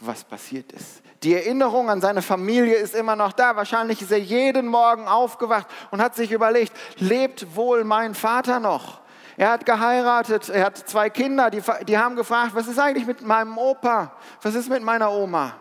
was 0.00 0.24
passiert 0.24 0.72
ist. 0.72 1.02
Die 1.22 1.34
Erinnerung 1.34 1.90
an 1.90 2.00
seine 2.00 2.22
Familie 2.22 2.76
ist 2.76 2.94
immer 2.94 3.16
noch 3.16 3.32
da. 3.32 3.56
Wahrscheinlich 3.56 4.00
ist 4.00 4.12
er 4.12 4.18
jeden 4.18 4.68
Morgen 4.68 5.08
aufgewacht 5.08 5.66
und 5.90 6.00
hat 6.00 6.14
sich 6.14 6.30
überlegt, 6.30 6.72
lebt 6.98 7.56
wohl 7.56 7.84
mein 7.84 8.14
Vater 8.14 8.60
noch? 8.60 9.00
Er 9.36 9.50
hat 9.50 9.66
geheiratet, 9.66 10.48
er 10.48 10.66
hat 10.66 10.76
zwei 10.76 11.10
Kinder, 11.10 11.50
die, 11.50 11.62
die 11.86 11.98
haben 11.98 12.16
gefragt, 12.16 12.54
was 12.54 12.66
ist 12.66 12.78
eigentlich 12.78 13.06
mit 13.06 13.22
meinem 13.22 13.56
Opa? 13.56 14.12
Was 14.42 14.54
ist 14.54 14.68
mit 14.68 14.82
meiner 14.82 15.12
Oma? 15.12 15.54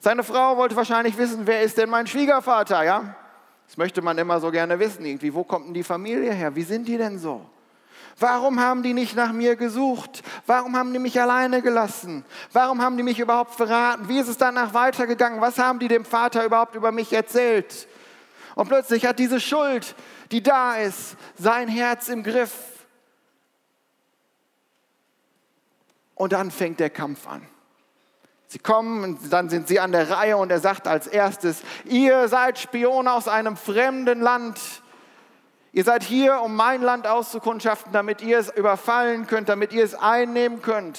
Seine 0.00 0.22
Frau 0.22 0.56
wollte 0.56 0.76
wahrscheinlich 0.76 1.18
wissen, 1.18 1.46
wer 1.46 1.62
ist 1.62 1.76
denn 1.76 1.90
mein 1.90 2.06
Schwiegervater, 2.06 2.84
ja? 2.84 3.16
Das 3.66 3.76
möchte 3.76 4.00
man 4.00 4.16
immer 4.16 4.40
so 4.40 4.50
gerne 4.50 4.78
wissen, 4.78 5.04
irgendwie, 5.04 5.34
wo 5.34 5.44
kommt 5.44 5.66
denn 5.66 5.74
die 5.74 5.82
Familie 5.82 6.32
her? 6.32 6.54
Wie 6.54 6.62
sind 6.62 6.86
die 6.86 6.96
denn 6.96 7.18
so? 7.18 7.44
Warum 8.20 8.58
haben 8.60 8.82
die 8.82 8.94
nicht 8.94 9.14
nach 9.14 9.32
mir 9.32 9.54
gesucht? 9.54 10.22
Warum 10.46 10.76
haben 10.76 10.92
die 10.92 10.98
mich 10.98 11.20
alleine 11.20 11.62
gelassen? 11.62 12.24
Warum 12.52 12.82
haben 12.82 12.96
die 12.96 13.04
mich 13.04 13.20
überhaupt 13.20 13.54
verraten? 13.54 14.08
Wie 14.08 14.18
ist 14.18 14.28
es 14.28 14.36
danach 14.36 14.74
weitergegangen? 14.74 15.40
Was 15.40 15.58
haben 15.58 15.78
die 15.78 15.88
dem 15.88 16.04
Vater 16.04 16.44
überhaupt 16.44 16.74
über 16.74 16.90
mich 16.90 17.12
erzählt? 17.12 17.86
Und 18.56 18.68
plötzlich 18.68 19.06
hat 19.06 19.20
diese 19.20 19.38
Schuld, 19.38 19.94
die 20.32 20.42
da 20.42 20.74
ist, 20.74 21.16
sein 21.36 21.68
Herz 21.68 22.08
im 22.08 22.24
Griff. 22.24 22.52
Und 26.16 26.32
dann 26.32 26.50
fängt 26.50 26.80
der 26.80 26.90
Kampf 26.90 27.28
an. 27.28 27.46
Sie 28.48 28.58
kommen 28.58 29.04
und 29.04 29.32
dann 29.32 29.48
sind 29.48 29.68
sie 29.68 29.78
an 29.78 29.92
der 29.92 30.10
Reihe 30.10 30.36
und 30.38 30.50
er 30.50 30.58
sagt 30.58 30.88
als 30.88 31.06
erstes, 31.06 31.62
ihr 31.84 32.26
seid 32.26 32.58
Spione 32.58 33.12
aus 33.12 33.28
einem 33.28 33.56
fremden 33.56 34.20
Land. 34.20 34.58
Ihr 35.72 35.84
seid 35.84 36.02
hier, 36.02 36.40
um 36.40 36.56
mein 36.56 36.82
Land 36.82 37.06
auszukundschaften, 37.06 37.92
damit 37.92 38.22
ihr 38.22 38.38
es 38.38 38.54
überfallen 38.54 39.26
könnt, 39.26 39.48
damit 39.48 39.72
ihr 39.72 39.84
es 39.84 39.94
einnehmen 39.94 40.62
könnt. 40.62 40.98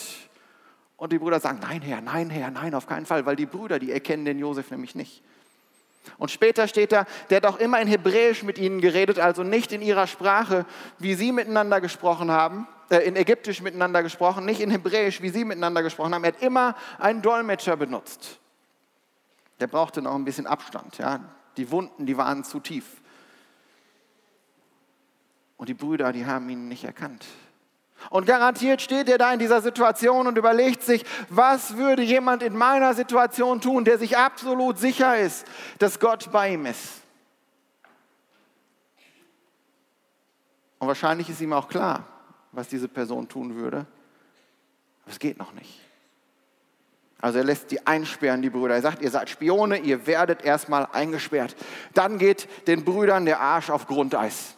Und 0.98 1.12
die 1.12 1.18
Brüder 1.18 1.40
sagen, 1.40 1.60
nein 1.62 1.82
Herr, 1.82 2.02
nein 2.02 2.30
Herr, 2.30 2.52
nein, 2.52 2.74
auf 2.74 2.86
keinen 2.86 3.06
Fall, 3.06 3.26
weil 3.26 3.36
die 3.36 3.46
Brüder, 3.46 3.80
die 3.80 3.92
erkennen 3.92 4.26
den 4.26 4.38
Josef 4.38 4.70
nämlich 4.70 4.96
nicht. 4.96 5.24
Und 6.18 6.32
später 6.32 6.68
steht 6.68 6.92
da, 6.92 7.06
der 7.30 7.38
hat 7.38 7.46
auch 7.46 7.58
immer 7.58 7.80
in 7.82 7.88
Hebräisch 7.88 8.44
mit 8.44 8.58
ihnen 8.58 8.82
geredet, 8.82 9.20
also 9.20 9.44
nicht 9.44 9.72
in 9.72 9.82
ihrer 9.82 10.08
Sprache, 10.08 10.66
wie 10.98 11.14
sie 11.14 11.32
miteinander 11.32 11.82
gesprochen 11.82 12.32
haben, 12.32 12.68
äh, 12.90 12.98
in 13.00 13.16
Ägyptisch 13.16 13.62
miteinander 13.62 14.04
gesprochen, 14.04 14.46
nicht 14.46 14.62
in 14.62 14.72
Hebräisch, 14.72 15.22
wie 15.22 15.30
sie 15.30 15.46
miteinander 15.46 15.84
gesprochen 15.84 16.14
haben. 16.14 16.24
Er 16.24 16.34
hat 16.34 16.42
immer 16.42 16.76
einen 16.98 17.22
Dolmetscher 17.22 17.78
benutzt. 17.78 18.40
Der 19.60 19.68
brauchte 19.68 20.02
noch 20.02 20.16
ein 20.16 20.26
bisschen 20.26 20.48
Abstand. 20.48 20.98
Ja? 20.98 21.20
Die 21.58 21.72
Wunden, 21.72 22.06
die 22.06 22.18
waren 22.18 22.44
zu 22.44 22.60
tief. 22.60 23.02
Und 25.60 25.68
die 25.68 25.74
Brüder, 25.74 26.14
die 26.14 26.26
haben 26.26 26.50
ihn 26.50 26.70
nicht 26.70 26.86
erkannt. 26.86 27.26
Und 28.10 28.26
garantiert 28.26 28.82
steht 28.82 29.10
er 29.10 29.18
da 29.18 29.34
in 29.34 29.40
dieser 29.40 29.62
Situation 29.62 30.26
und 30.26 30.38
überlegt 30.38 30.82
sich, 30.82 31.04
was 31.28 31.76
würde 31.76 32.02
jemand 32.02 32.44
in 32.44 32.56
meiner 32.56 32.94
Situation 32.94 33.60
tun, 33.60 33.84
der 33.84 33.98
sich 33.98 34.18
absolut 34.18 34.80
sicher 34.80 35.20
ist, 35.20 35.46
dass 35.78 36.00
Gott 36.00 36.32
bei 36.32 36.54
ihm 36.54 36.66
ist. 36.66 37.02
Und 40.80 40.88
wahrscheinlich 40.88 41.30
ist 41.30 41.42
ihm 41.42 41.52
auch 41.52 41.68
klar, 41.68 42.08
was 42.54 42.70
diese 42.70 42.88
Person 42.88 43.28
tun 43.28 43.56
würde. 43.56 43.80
Aber 45.04 45.12
es 45.12 45.20
geht 45.20 45.38
noch 45.38 45.52
nicht. 45.52 45.82
Also 47.20 47.40
er 47.40 47.44
lässt 47.44 47.70
die 47.72 47.86
einsperren, 47.86 48.42
die 48.42 48.50
Brüder. 48.50 48.76
Er 48.76 48.82
sagt, 48.82 49.02
ihr 49.02 49.12
seid 49.12 49.30
Spione, 49.30 49.80
ihr 49.80 50.08
werdet 50.08 50.42
erstmal 50.42 50.88
eingesperrt. 50.94 51.58
Dann 51.94 52.18
geht 52.18 52.48
den 52.66 52.86
Brüdern 52.86 53.26
der 53.26 53.42
Arsch 53.42 53.70
auf 53.70 53.88
Grundeis 53.88 54.56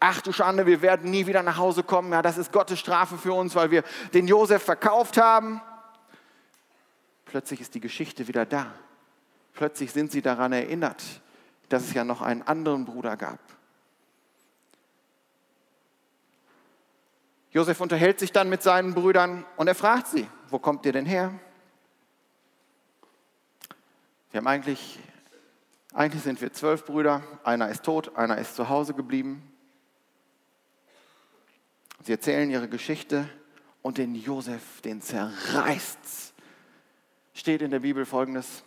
ach 0.00 0.22
du 0.22 0.32
Schande, 0.32 0.66
wir 0.66 0.82
werden 0.82 1.10
nie 1.10 1.26
wieder 1.26 1.42
nach 1.42 1.58
Hause 1.58 1.82
kommen. 1.82 2.12
Ja, 2.12 2.22
das 2.22 2.38
ist 2.38 2.50
Gottes 2.50 2.80
Strafe 2.80 3.18
für 3.18 3.34
uns, 3.34 3.54
weil 3.54 3.70
wir 3.70 3.84
den 4.14 4.26
Josef 4.26 4.62
verkauft 4.62 5.18
haben. 5.18 5.60
Plötzlich 7.26 7.60
ist 7.60 7.74
die 7.74 7.80
Geschichte 7.80 8.26
wieder 8.26 8.46
da. 8.46 8.72
Plötzlich 9.52 9.92
sind 9.92 10.10
sie 10.10 10.22
daran 10.22 10.52
erinnert, 10.52 11.02
dass 11.68 11.84
es 11.84 11.92
ja 11.92 12.02
noch 12.02 12.22
einen 12.22 12.42
anderen 12.42 12.86
Bruder 12.86 13.16
gab. 13.16 13.38
Josef 17.52 17.80
unterhält 17.80 18.18
sich 18.18 18.32
dann 18.32 18.48
mit 18.48 18.62
seinen 18.62 18.94
Brüdern 18.94 19.44
und 19.56 19.68
er 19.68 19.74
fragt 19.74 20.06
sie, 20.06 20.26
wo 20.48 20.58
kommt 20.58 20.86
ihr 20.86 20.92
denn 20.92 21.06
her? 21.06 21.32
Wir 24.30 24.38
haben 24.38 24.46
eigentlich, 24.46 25.00
eigentlich 25.92 26.22
sind 26.22 26.40
wir 26.40 26.52
zwölf 26.52 26.84
Brüder, 26.84 27.22
einer 27.42 27.68
ist 27.68 27.82
tot, 27.82 28.16
einer 28.16 28.38
ist 28.38 28.54
zu 28.54 28.68
Hause 28.68 28.94
geblieben. 28.94 29.50
Sie 32.02 32.12
erzählen 32.12 32.50
ihre 32.50 32.68
Geschichte 32.68 33.28
und 33.82 33.98
den 33.98 34.14
Josef, 34.14 34.80
den 34.82 35.02
zerreißt. 35.02 36.32
Steht 37.34 37.62
in 37.62 37.70
der 37.70 37.80
Bibel 37.80 38.06
folgendes. 38.06 38.62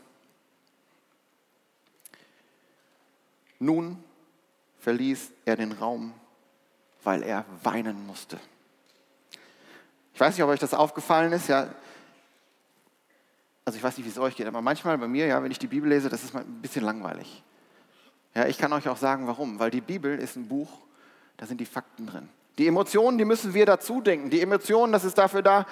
Nun 3.59 4.03
verließ 4.79 5.31
er 5.45 5.55
den 5.55 5.71
Raum, 5.71 6.13
weil 7.03 7.23
er 7.23 7.45
weinen 7.63 8.05
musste. 8.05 8.39
Ich 10.13 10.19
weiß 10.19 10.35
nicht, 10.35 10.43
ob 10.43 10.49
euch 10.49 10.59
das 10.59 10.73
aufgefallen 10.73 11.31
ist, 11.31 11.47
ja. 11.47 11.73
Also 13.65 13.77
ich 13.77 13.83
weiß 13.83 13.97
nicht, 13.97 14.05
wie 14.05 14.11
es 14.11 14.17
euch 14.17 14.35
geht, 14.35 14.45
aber 14.45 14.61
manchmal 14.61 14.97
bei 14.97 15.07
mir, 15.07 15.25
ja, 15.25 15.41
wenn 15.41 15.51
ich 15.51 15.59
die 15.59 15.67
Bibel 15.67 15.89
lese, 15.89 16.09
das 16.09 16.23
ist 16.23 16.35
ein 16.35 16.61
bisschen 16.61 16.83
langweilig. 16.83 17.41
Ja, 18.35 18.47
ich 18.47 18.57
kann 18.57 18.73
euch 18.73 18.89
auch 18.89 18.97
sagen, 18.97 19.27
warum. 19.27 19.59
Weil 19.59 19.71
die 19.71 19.81
Bibel 19.81 20.19
ist 20.19 20.35
ein 20.35 20.47
Buch, 20.47 20.79
da 21.37 21.45
sind 21.45 21.61
die 21.61 21.65
Fakten 21.65 22.05
drin. 22.05 22.29
Die 22.57 22.67
Emotionen, 22.67 23.17
die 23.17 23.25
müssen 23.25 23.53
wir 23.53 23.65
dazu 23.65 24.01
denken. 24.01 24.29
Die 24.29 24.41
Emotionen, 24.41 24.93
das 24.93 25.03
ist 25.03 25.17
dafür 25.17 25.41
da, 25.41 25.65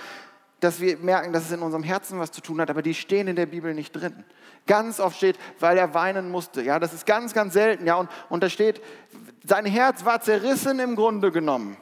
dass 0.60 0.80
wir 0.80 0.98
merken, 0.98 1.34
dass 1.34 1.46
es 1.46 1.52
in 1.52 1.62
unserem 1.62 1.84
Herzen 1.84 2.20
was 2.20 2.32
zu 2.32 2.42
tun 2.42 2.62
hat, 2.62 2.70
aber 2.70 2.82
die 2.82 2.94
stehen 2.94 3.28
in 3.28 3.36
der 3.36 3.48
Bibel 3.48 3.74
nicht 3.74 3.92
drin. 3.94 4.24
Ganz 4.68 5.00
oft 5.00 5.18
steht, 5.18 5.38
weil 5.60 5.78
er 5.78 5.94
weinen 5.94 6.30
musste. 6.30 6.62
Ja, 6.62 6.80
das 6.80 6.94
ist 6.94 7.06
ganz, 7.06 7.34
ganz 7.34 7.54
selten. 7.54 7.88
Ja, 7.88 7.96
und, 7.96 8.10
und 8.30 8.44
da 8.44 8.50
steht, 8.50 8.82
sein 9.44 9.66
Herz 9.66 10.06
war 10.06 10.22
zerrissen 10.22 10.80
im 10.80 10.96
Grunde 10.96 11.32
genommen. 11.32 11.78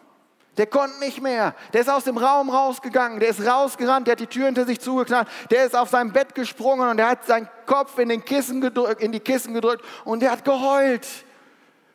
Der 0.58 0.66
konnte 0.66 1.00
nicht 1.00 1.22
mehr. 1.22 1.56
Der 1.74 1.82
ist 1.82 1.90
aus 1.90 2.06
dem 2.06 2.18
Raum 2.18 2.50
rausgegangen. 2.50 3.20
Der 3.20 3.30
ist 3.30 3.46
rausgerannt. 3.46 4.08
Der 4.08 4.14
hat 4.14 4.20
die 4.20 4.28
Tür 4.28 4.46
hinter 4.46 4.66
sich 4.66 4.80
zugeknallt. 4.80 5.28
Der 5.52 5.66
ist 5.66 5.76
auf 5.76 5.90
sein 5.90 6.12
Bett 6.12 6.34
gesprungen 6.36 6.90
und 6.90 7.00
er 7.00 7.10
hat 7.10 7.26
seinen 7.26 7.50
Kopf 7.66 7.98
in, 7.98 8.10
den 8.10 8.24
Kissen 8.24 8.60
gedrückt, 8.62 9.02
in 9.02 9.12
die 9.12 9.20
Kissen 9.20 9.54
gedrückt 9.54 9.84
und 10.04 10.22
der 10.22 10.32
hat 10.32 10.44
geheult, 10.44 11.08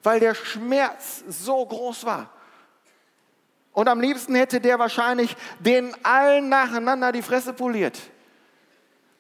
weil 0.03 0.21
der 0.21 0.35
Schmerz 0.35 1.25
so 1.29 1.65
groß 1.65 2.05
war. 2.05 2.31
Und 3.75 3.89
am 3.89 4.01
liebsten 4.01 4.37
hätte 4.37 4.61
der 4.61 4.79
wahrscheinlich 4.79 5.37
den 5.59 5.93
allen 6.05 6.49
nacheinander 6.49 7.13
die 7.13 7.23
Fresse 7.23 7.53
poliert. 7.53 8.01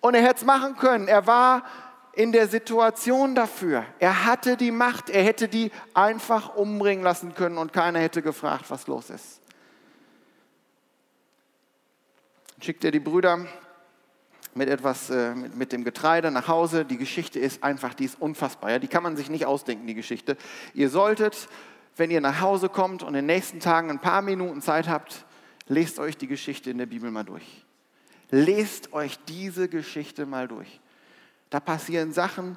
Und 0.00 0.14
er 0.14 0.22
hätte 0.22 0.36
es 0.36 0.44
machen 0.44 0.76
können. 0.76 1.08
Er 1.08 1.26
war 1.26 1.64
in 2.12 2.30
der 2.30 2.46
Situation 2.46 3.34
dafür. 3.34 3.84
Er 3.98 4.26
hatte 4.26 4.56
die 4.56 4.70
Macht. 4.70 5.10
Er 5.10 5.24
hätte 5.24 5.48
die 5.48 5.72
einfach 5.92 6.54
umbringen 6.54 7.02
lassen 7.02 7.34
können 7.34 7.58
und 7.58 7.72
keiner 7.72 7.98
hätte 7.98 8.22
gefragt, 8.22 8.66
was 8.68 8.86
los 8.86 9.10
ist. 9.10 9.40
Schickt 12.60 12.84
er 12.84 12.92
die 12.92 13.00
Brüder 13.00 13.46
mit 14.54 14.68
etwas, 14.68 15.10
äh, 15.10 15.34
mit, 15.34 15.56
mit, 15.56 15.72
dem 15.72 15.82
Getreide 15.82 16.30
nach 16.30 16.46
Hause. 16.46 16.84
Die 16.84 16.96
Geschichte 16.96 17.40
ist 17.40 17.64
einfach, 17.64 17.92
die 17.92 18.04
ist 18.04 18.20
unfassbar. 18.20 18.70
Ja? 18.70 18.78
Die 18.78 18.86
kann 18.86 19.02
man 19.02 19.16
sich 19.16 19.28
nicht 19.28 19.46
ausdenken, 19.46 19.88
die 19.88 19.94
Geschichte. 19.94 20.36
Ihr 20.74 20.90
solltet 20.90 21.48
wenn 21.96 22.10
ihr 22.10 22.20
nach 22.20 22.40
Hause 22.40 22.68
kommt 22.68 23.02
und 23.02 23.08
in 23.08 23.14
den 23.14 23.26
nächsten 23.26 23.60
Tagen 23.60 23.90
ein 23.90 24.00
paar 24.00 24.22
Minuten 24.22 24.60
Zeit 24.62 24.88
habt, 24.88 25.24
lest 25.66 25.98
euch 25.98 26.16
die 26.16 26.26
Geschichte 26.26 26.70
in 26.70 26.78
der 26.78 26.86
Bibel 26.86 27.10
mal 27.10 27.24
durch. 27.24 27.64
Lest 28.30 28.92
euch 28.92 29.18
diese 29.26 29.68
Geschichte 29.68 30.26
mal 30.26 30.48
durch. 30.48 30.80
Da 31.50 31.60
passieren 31.60 32.12
Sachen, 32.12 32.56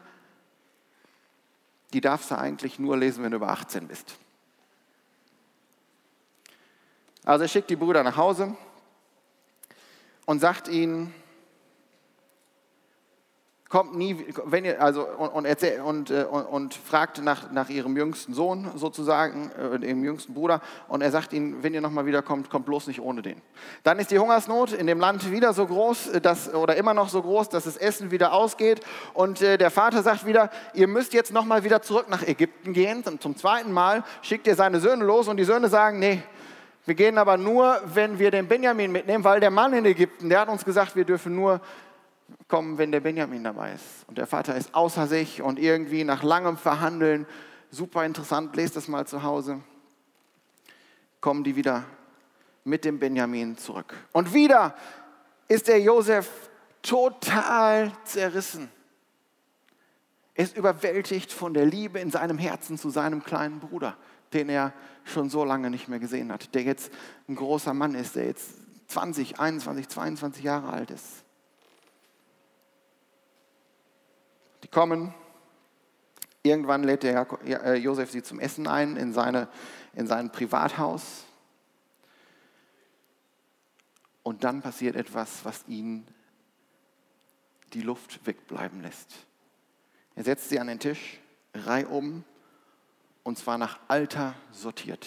die 1.94 2.02
darfst 2.02 2.32
du 2.32 2.38
eigentlich 2.38 2.80
nur 2.80 2.98
lesen, 2.98 3.24
wenn 3.24 3.32
du 3.32 3.38
über 3.38 3.50
18 3.50 3.88
bist. 3.88 4.18
Also 7.24 7.44
er 7.44 7.48
schickt 7.48 7.70
die 7.70 7.76
Brüder 7.76 8.04
nach 8.04 8.18
Hause 8.18 8.56
und 10.26 10.40
sagt 10.40 10.68
ihnen, 10.68 11.14
kommt 13.70 13.96
nie, 13.96 14.26
wenn 14.46 14.64
ihr, 14.64 14.82
also, 14.82 15.06
und, 15.06 15.46
erzähl, 15.46 15.82
und, 15.82 16.10
äh, 16.10 16.26
und, 16.30 16.44
und, 16.46 16.74
fragt 16.74 17.22
nach, 17.22 17.52
nach 17.52 17.70
ihrem 17.70 17.98
jüngsten 17.98 18.34
Sohn 18.34 18.72
sozusagen, 18.76 19.52
äh, 19.52 19.80
dem 19.80 20.04
jüngsten 20.04 20.34
Bruder, 20.34 20.62
und 20.88 21.02
er 21.02 21.12
sagt 21.12 21.34
ihnen, 21.34 21.64
wenn 21.64 21.74
ihr 21.74 21.82
nochmal 21.82 22.06
wiederkommt, 22.06 22.50
kommt 22.50 22.66
bloß 22.66 22.88
nicht 22.88 23.02
ohne 23.02 23.22
den. 23.22 23.42
Dann 23.84 24.00
ist 24.00 24.12
die 24.12 24.20
Hungersnot 24.20 24.72
in 24.72 24.88
dem 24.88 25.00
Land 25.00 25.32
wieder 25.32 25.54
so 25.54 25.66
groß, 25.66 26.08
äh, 26.08 26.22
dass, 26.22 26.54
oder 26.54 26.76
immer 26.78 26.94
noch 26.94 27.10
so 27.10 27.22
groß, 27.22 27.50
dass 27.50 27.66
das 27.66 27.76
Essen 27.76 28.12
wieder 28.12 28.32
ausgeht, 28.34 28.82
und 29.14 29.42
äh, 29.42 29.58
der 29.58 29.72
Vater 29.72 30.02
sagt 30.02 30.26
wieder, 30.26 30.50
ihr 30.74 30.88
müsst 30.88 31.14
jetzt 31.14 31.34
nochmal 31.34 31.64
wieder 31.64 31.82
zurück 31.82 32.08
nach 32.10 32.24
Ägypten 32.26 32.72
gehen, 32.72 33.04
und 33.06 33.22
zum 33.22 33.36
zweiten 33.36 33.72
Mal 33.72 34.04
schickt 34.22 34.48
ihr 34.48 34.56
seine 34.56 34.80
Söhne 34.80 35.04
los, 35.04 35.28
und 35.28 35.38
die 35.38 35.44
Söhne 35.44 35.68
sagen, 35.68 36.00
nee, 36.00 36.22
wir 36.86 36.96
gehen 36.96 37.18
aber 37.18 37.36
nur, 37.36 37.82
wenn 37.94 38.18
wir 38.18 38.32
den 38.32 38.48
Benjamin 38.48 38.94
mitnehmen, 38.94 39.26
weil 39.26 39.42
der 39.42 39.52
Mann 39.52 39.74
in 39.74 39.84
Ägypten, 39.84 40.30
der 40.30 40.40
hat 40.40 40.48
uns 40.48 40.64
gesagt, 40.64 40.96
wir 40.96 41.04
dürfen 41.04 41.36
nur 41.36 41.60
kommen, 42.48 42.78
wenn 42.78 42.92
der 42.92 43.00
Benjamin 43.00 43.44
dabei 43.44 43.74
ist. 43.74 44.08
Und 44.08 44.18
der 44.18 44.28
Vater 44.28 44.56
ist 44.56 44.74
außer 44.74 45.08
sich 45.08 45.42
und 45.42 45.60
irgendwie 45.60 46.04
nach 46.04 46.24
langem 46.24 46.58
Verhandeln, 46.58 47.26
super 47.72 48.06
interessant, 48.06 48.56
lest 48.56 48.76
das 48.76 48.88
mal 48.88 49.06
zu 49.06 49.24
Hause, 49.24 49.62
kommen 51.22 51.44
die 51.44 51.56
wieder 51.56 51.84
mit 52.64 52.86
dem 52.86 53.00
Benjamin 53.00 53.58
zurück. 53.58 53.94
Und 54.12 54.34
wieder 54.34 54.76
ist 55.48 55.68
der 55.68 55.80
Josef 55.80 56.50
total 56.82 57.92
zerrissen. 58.04 58.70
Er 60.36 60.44
ist 60.44 60.56
überwältigt 60.56 61.34
von 61.34 61.54
der 61.54 61.66
Liebe 61.66 62.00
in 62.00 62.12
seinem 62.12 62.38
Herzen 62.38 62.78
zu 62.78 62.90
seinem 62.90 63.24
kleinen 63.24 63.60
Bruder, 63.60 63.98
den 64.34 64.50
er 64.50 64.74
schon 65.04 65.30
so 65.30 65.44
lange 65.44 65.70
nicht 65.70 65.88
mehr 65.88 66.00
gesehen 66.00 66.32
hat, 66.32 66.54
der 66.54 66.64
jetzt 66.64 66.92
ein 67.28 67.36
großer 67.36 67.74
Mann 67.74 67.96
ist, 67.96 68.16
der 68.16 68.26
jetzt 68.26 68.52
20, 68.88 69.40
21, 69.40 69.90
22 69.90 70.44
Jahre 70.44 70.70
alt 70.70 70.92
ist. 70.92 71.24
Die 74.68 74.72
kommen. 74.72 75.14
Irgendwann 76.44 76.84
lädt 76.84 77.04
der 77.04 77.26
äh, 77.46 77.76
Josef 77.76 78.12
sie 78.12 78.22
zum 78.22 78.40
Essen 78.40 78.68
ein 78.68 78.98
in, 78.98 79.14
seine, 79.14 79.48
in 79.94 80.08
sein 80.08 80.32
Privathaus. 80.32 81.24
Und 84.24 84.44
dann 84.44 84.62
passiert 84.62 84.98
etwas, 84.98 85.46
was 85.46 85.66
ihn 85.68 86.06
die 87.74 87.82
Luft 87.82 88.26
wegbleiben 88.26 88.82
lässt. 88.82 89.14
Er 90.16 90.26
setzt 90.26 90.50
sie 90.50 90.60
an 90.60 90.68
den 90.68 90.80
Tisch, 90.80 91.20
reihum, 91.54 92.24
und 93.24 93.38
zwar 93.38 93.58
nach 93.58 93.80
Alter 93.88 94.36
sortiert. 94.52 95.06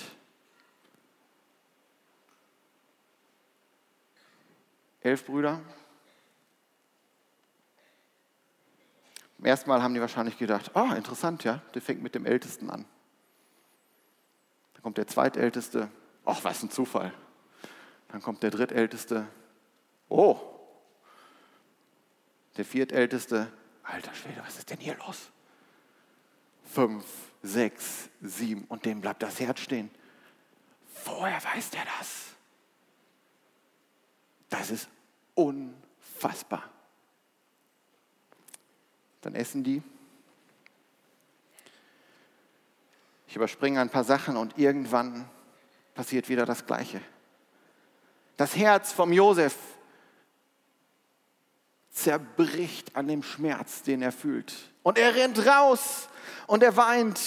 Elf 5.01 5.25
Brüder, 5.25 5.61
Erstmal 9.43 9.83
haben 9.83 9.95
die 9.95 10.01
wahrscheinlich 10.01 10.39
gedacht, 10.39 10.71
ah, 10.75 10.91
oh, 10.91 10.95
interessant, 10.95 11.45
ja, 11.45 11.63
der 11.75 11.83
fängt 11.83 12.03
mit 12.03 12.15
dem 12.15 12.27
Ältesten 12.27 12.69
an. 12.69 12.85
Dann 14.75 14.83
kommt 14.83 14.99
der 14.99 15.07
Zweitälteste, 15.07 15.91
ach, 16.25 16.45
was 16.45 16.63
ein 16.63 16.71
Zufall. 16.71 17.13
Dann 18.09 18.21
kommt 18.21 18.43
der 18.43 18.51
Drittälteste, 18.51 19.27
oh. 20.09 20.39
Der 22.57 22.65
Viertälteste, 22.65 23.51
alter 23.83 24.15
Schwede, 24.15 24.43
was 24.45 24.59
ist 24.59 24.69
denn 24.71 24.79
hier 24.79 24.97
los? 24.97 25.31
Fünf, 26.65 27.05
sechs, 27.43 28.11
sieben 28.21 28.65
und 28.65 28.85
dem 28.85 29.01
bleibt 29.01 29.23
das 29.23 29.41
Herz 29.41 29.61
stehen. 29.61 29.91
Woher 31.05 31.43
weiß 31.43 31.71
der 31.71 31.85
das? 31.99 32.35
Das 34.51 34.71
ist 34.71 34.89
unfassbar. 35.35 36.69
Dann 39.21 39.35
essen 39.35 39.65
die. 39.65 39.83
Ich 43.27 43.37
überspringe 43.37 43.81
ein 43.81 43.91
paar 43.91 44.05
Sachen 44.05 44.37
und 44.37 44.59
irgendwann 44.59 45.29
passiert 45.95 46.29
wieder 46.29 46.47
das 46.47 46.67
Gleiche. 46.67 47.01
Das 48.37 48.57
Herz 48.57 48.93
vom 48.93 49.13
Josef 49.13 49.57
zerbricht 51.91 52.97
an 52.97 53.07
dem 53.07 53.23
Schmerz, 53.23 53.83
den 53.83 54.03
er 54.03 54.13
fühlt. 54.13 54.55
Und 54.83 54.99
er 54.99 55.15
rennt 55.15 55.47
raus 55.47 56.09
und 56.47 56.63
er 56.63 56.77
weint. 56.77 57.21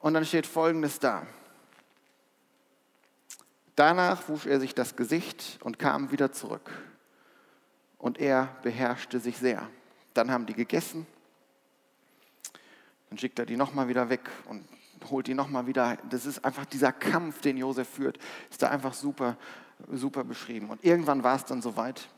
Und 0.00 0.14
dann 0.14 0.24
steht 0.24 0.46
Folgendes 0.46 0.98
da. 0.98 1.26
Danach 3.76 4.28
wusch 4.28 4.46
er 4.46 4.58
sich 4.58 4.74
das 4.74 4.96
Gesicht 4.96 5.58
und 5.62 5.78
kam 5.78 6.10
wieder 6.10 6.32
zurück. 6.32 6.70
Und 7.98 8.18
er 8.18 8.56
beherrschte 8.62 9.20
sich 9.20 9.38
sehr. 9.38 9.68
Dann 10.16 10.30
haben 10.30 10.46
die 10.46 10.54
gegessen. 10.54 11.06
Dann 13.10 13.18
schickt 13.18 13.38
er 13.38 13.46
die 13.46 13.56
nochmal 13.56 13.88
wieder 13.88 14.08
weg 14.08 14.28
und 14.48 14.66
holt 15.10 15.26
die 15.26 15.34
nochmal 15.34 15.66
wieder. 15.66 15.98
Das 16.10 16.26
ist 16.26 16.44
einfach 16.44 16.64
dieser 16.64 16.92
Kampf, 16.92 17.40
den 17.40 17.56
Josef 17.56 17.88
führt, 17.88 18.18
ist 18.50 18.62
da 18.62 18.70
einfach 18.70 18.94
super, 18.94 19.36
super 19.92 20.24
beschrieben. 20.24 20.70
Und 20.70 20.84
irgendwann 20.84 21.22
war 21.22 21.36
es 21.36 21.44
dann 21.44 21.62
soweit. 21.62 22.08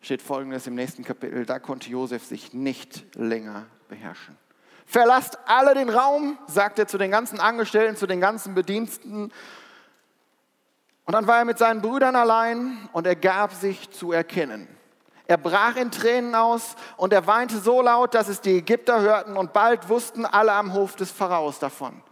Steht 0.00 0.20
folgendes 0.20 0.66
im 0.66 0.74
nächsten 0.74 1.04
Kapitel: 1.04 1.46
Da 1.46 1.58
konnte 1.58 1.88
Josef 1.88 2.24
sich 2.24 2.52
nicht 2.52 3.14
länger 3.14 3.66
beherrschen. 3.88 4.36
Verlasst 4.84 5.38
alle 5.46 5.74
den 5.74 5.88
Raum, 5.88 6.36
sagt 6.48 6.78
er 6.78 6.86
zu 6.86 6.98
den 6.98 7.10
ganzen 7.10 7.40
Angestellten, 7.40 7.96
zu 7.96 8.06
den 8.06 8.20
ganzen 8.20 8.54
Bediensten. 8.54 9.32
Und 11.04 11.12
dann 11.12 11.26
war 11.26 11.38
er 11.38 11.44
mit 11.44 11.58
seinen 11.58 11.80
Brüdern 11.80 12.16
allein 12.16 12.88
und 12.92 13.06
er 13.06 13.16
gab 13.16 13.52
sich 13.52 13.90
zu 13.90 14.12
erkennen. 14.12 14.68
Er 15.26 15.36
brach 15.36 15.76
in 15.76 15.90
Tränen 15.90 16.34
aus 16.34 16.74
und 16.96 17.12
er 17.12 17.26
weinte 17.26 17.58
so 17.58 17.80
laut, 17.80 18.14
dass 18.14 18.28
es 18.28 18.40
die 18.40 18.58
Ägypter 18.58 19.00
hörten 19.00 19.36
und 19.36 19.52
bald 19.52 19.88
wussten 19.88 20.26
alle 20.26 20.52
am 20.52 20.72
Hof 20.72 20.96
des 20.96 21.10
Pharaos 21.10 21.58
davon. 21.58 22.02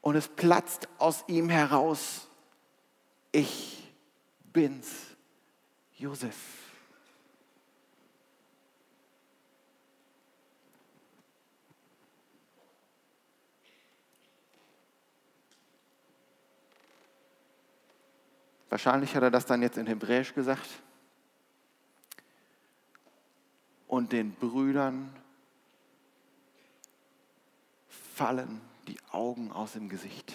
Und 0.00 0.14
es 0.14 0.28
platzt 0.28 0.88
aus 0.98 1.24
ihm 1.26 1.48
heraus, 1.48 2.28
ich 3.32 3.92
bin's, 4.52 4.88
Josef. 5.96 6.65
Wahrscheinlich 18.68 19.14
hat 19.14 19.22
er 19.22 19.30
das 19.30 19.46
dann 19.46 19.62
jetzt 19.62 19.78
in 19.78 19.86
Hebräisch 19.86 20.34
gesagt. 20.34 20.68
Und 23.86 24.12
den 24.12 24.34
Brüdern 24.34 25.14
fallen 27.88 28.60
die 28.88 28.98
Augen 29.10 29.52
aus 29.52 29.74
dem 29.74 29.88
Gesicht. 29.88 30.34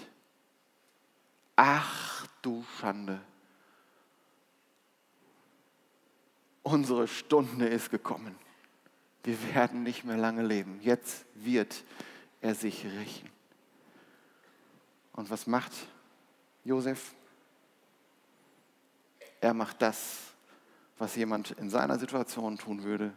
Ach 1.56 2.26
du 2.42 2.64
Schande. 2.80 3.22
Unsere 6.64 7.08
Stunde 7.08 7.68
ist 7.68 7.90
gekommen. 7.90 8.36
Wir 9.24 9.54
werden 9.54 9.84
nicht 9.84 10.04
mehr 10.04 10.18
lange 10.18 10.44
leben. 10.44 10.80
Jetzt 10.82 11.26
wird 11.36 11.84
er 12.40 12.56
sich 12.56 12.86
rächen. 12.86 13.30
Und 15.14 15.30
was 15.30 15.46
macht 15.48 15.72
Josef? 16.64 17.14
Er 19.42 19.54
macht 19.56 19.82
das, 19.82 20.20
was 20.98 21.16
jemand 21.16 21.52
in 21.52 21.70
seiner 21.70 21.98
Situation 21.98 22.58
tun 22.58 22.84
würde, 22.84 23.12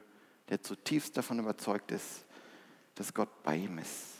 der 0.48 0.62
zutiefst 0.62 1.16
davon 1.16 1.38
überzeugt 1.38 1.90
ist, 1.90 2.24
dass 2.94 3.12
Gott 3.12 3.42
bei 3.42 3.56
ihm 3.56 3.78
ist. 3.78 4.14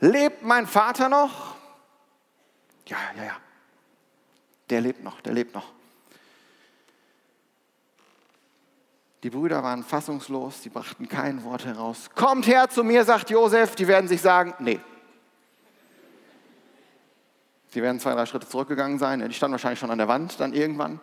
Lebt 0.00 0.42
mein 0.42 0.66
Vater 0.66 1.10
noch? 1.10 1.56
Ja, 2.86 2.96
ja, 3.16 3.24
ja. 3.24 3.36
Der 4.70 4.80
lebt 4.80 5.04
noch, 5.04 5.20
der 5.20 5.34
lebt 5.34 5.54
noch. 5.54 5.70
Die 9.22 9.28
Brüder 9.28 9.62
waren 9.62 9.84
fassungslos, 9.84 10.62
sie 10.62 10.70
brachten 10.70 11.06
kein 11.06 11.44
Wort 11.44 11.66
heraus. 11.66 12.08
Kommt 12.14 12.46
her 12.46 12.70
zu 12.70 12.82
mir, 12.82 13.04
sagt 13.04 13.28
Josef. 13.28 13.74
Die 13.74 13.86
werden 13.86 14.08
sich 14.08 14.22
sagen, 14.22 14.54
nee, 14.60 14.80
Sie 17.72 17.82
werden 17.82 18.00
zwei, 18.00 18.14
drei 18.14 18.26
Schritte 18.26 18.48
zurückgegangen 18.48 18.98
sein. 18.98 19.26
Die 19.26 19.34
standen 19.34 19.52
wahrscheinlich 19.52 19.78
schon 19.78 19.90
an 19.90 19.98
der 19.98 20.08
Wand 20.08 20.40
dann 20.40 20.52
irgendwann. 20.52 21.00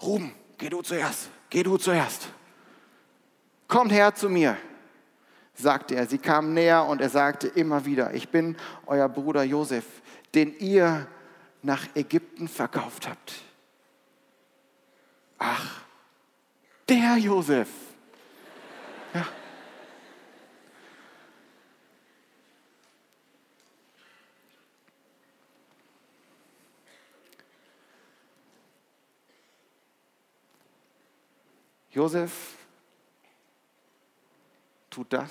Ruben, 0.00 0.32
geh 0.58 0.68
du 0.68 0.82
zuerst, 0.82 1.28
geh 1.50 1.62
du 1.62 1.76
zuerst. 1.76 2.28
Kommt 3.68 3.92
her 3.92 4.14
zu 4.14 4.28
mir, 4.28 4.56
sagte 5.54 5.94
er. 5.94 6.06
Sie 6.06 6.18
kamen 6.18 6.54
näher 6.54 6.86
und 6.86 7.00
er 7.00 7.08
sagte 7.08 7.48
immer 7.48 7.84
wieder, 7.84 8.14
ich 8.14 8.30
bin 8.30 8.56
euer 8.86 9.08
Bruder 9.08 9.42
Josef, 9.44 9.84
den 10.34 10.58
ihr 10.58 11.06
nach 11.62 11.86
Ägypten 11.94 12.48
verkauft 12.48 13.08
habt. 13.08 13.34
Ach, 15.38 15.82
der 16.88 17.16
Josef. 17.16 17.68
Ja. 19.14 19.26
Josef 31.92 32.56
tut 34.90 35.12
das, 35.12 35.30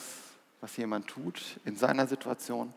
was 0.59 0.77
jemand 0.77 1.07
tut 1.07 1.59
in 1.65 1.75
seiner 1.75 2.07
Situation, 2.07 2.73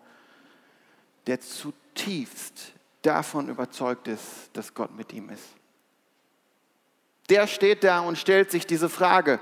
der 1.27 1.41
zutiefst 1.41 2.73
davon 3.03 3.49
überzeugt 3.49 4.09
ist, 4.09 4.51
dass 4.55 4.75
Gott 4.75 4.95
mit 4.97 5.13
ihm 5.13 5.29
ist. 5.31 5.45
Der 7.29 7.47
steht 7.47 7.85
da 7.85 8.01
und 8.01 8.19
stellt 8.19 8.51
sich 8.51 8.67
diese 8.67 8.89
Frage, 8.89 9.41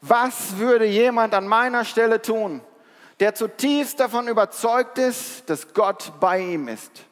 was 0.00 0.56
würde 0.58 0.84
jemand 0.84 1.34
an 1.34 1.46
meiner 1.46 1.84
Stelle 1.84 2.20
tun, 2.20 2.60
der 3.20 3.34
zutiefst 3.34 4.00
davon 4.00 4.28
überzeugt 4.28 4.98
ist, 4.98 5.48
dass 5.48 5.72
Gott 5.72 6.12
bei 6.20 6.40
ihm 6.40 6.68
ist? 6.68 7.04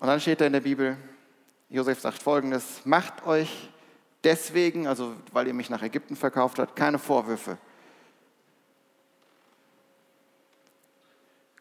Und 0.00 0.06
dann 0.06 0.20
steht 0.20 0.40
da 0.40 0.46
in 0.46 0.52
der 0.52 0.60
Bibel, 0.60 0.96
Josef 1.68 2.00
sagt 2.00 2.22
folgendes, 2.22 2.84
macht 2.84 3.26
euch 3.26 3.68
deswegen, 4.24 4.86
also 4.86 5.14
weil 5.32 5.46
ihr 5.48 5.54
mich 5.54 5.70
nach 5.70 5.82
Ägypten 5.82 6.16
verkauft 6.16 6.58
habt, 6.58 6.76
keine 6.76 6.98
Vorwürfe. 6.98 7.58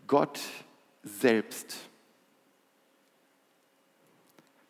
Gott 0.05 0.39
selbst 1.03 1.75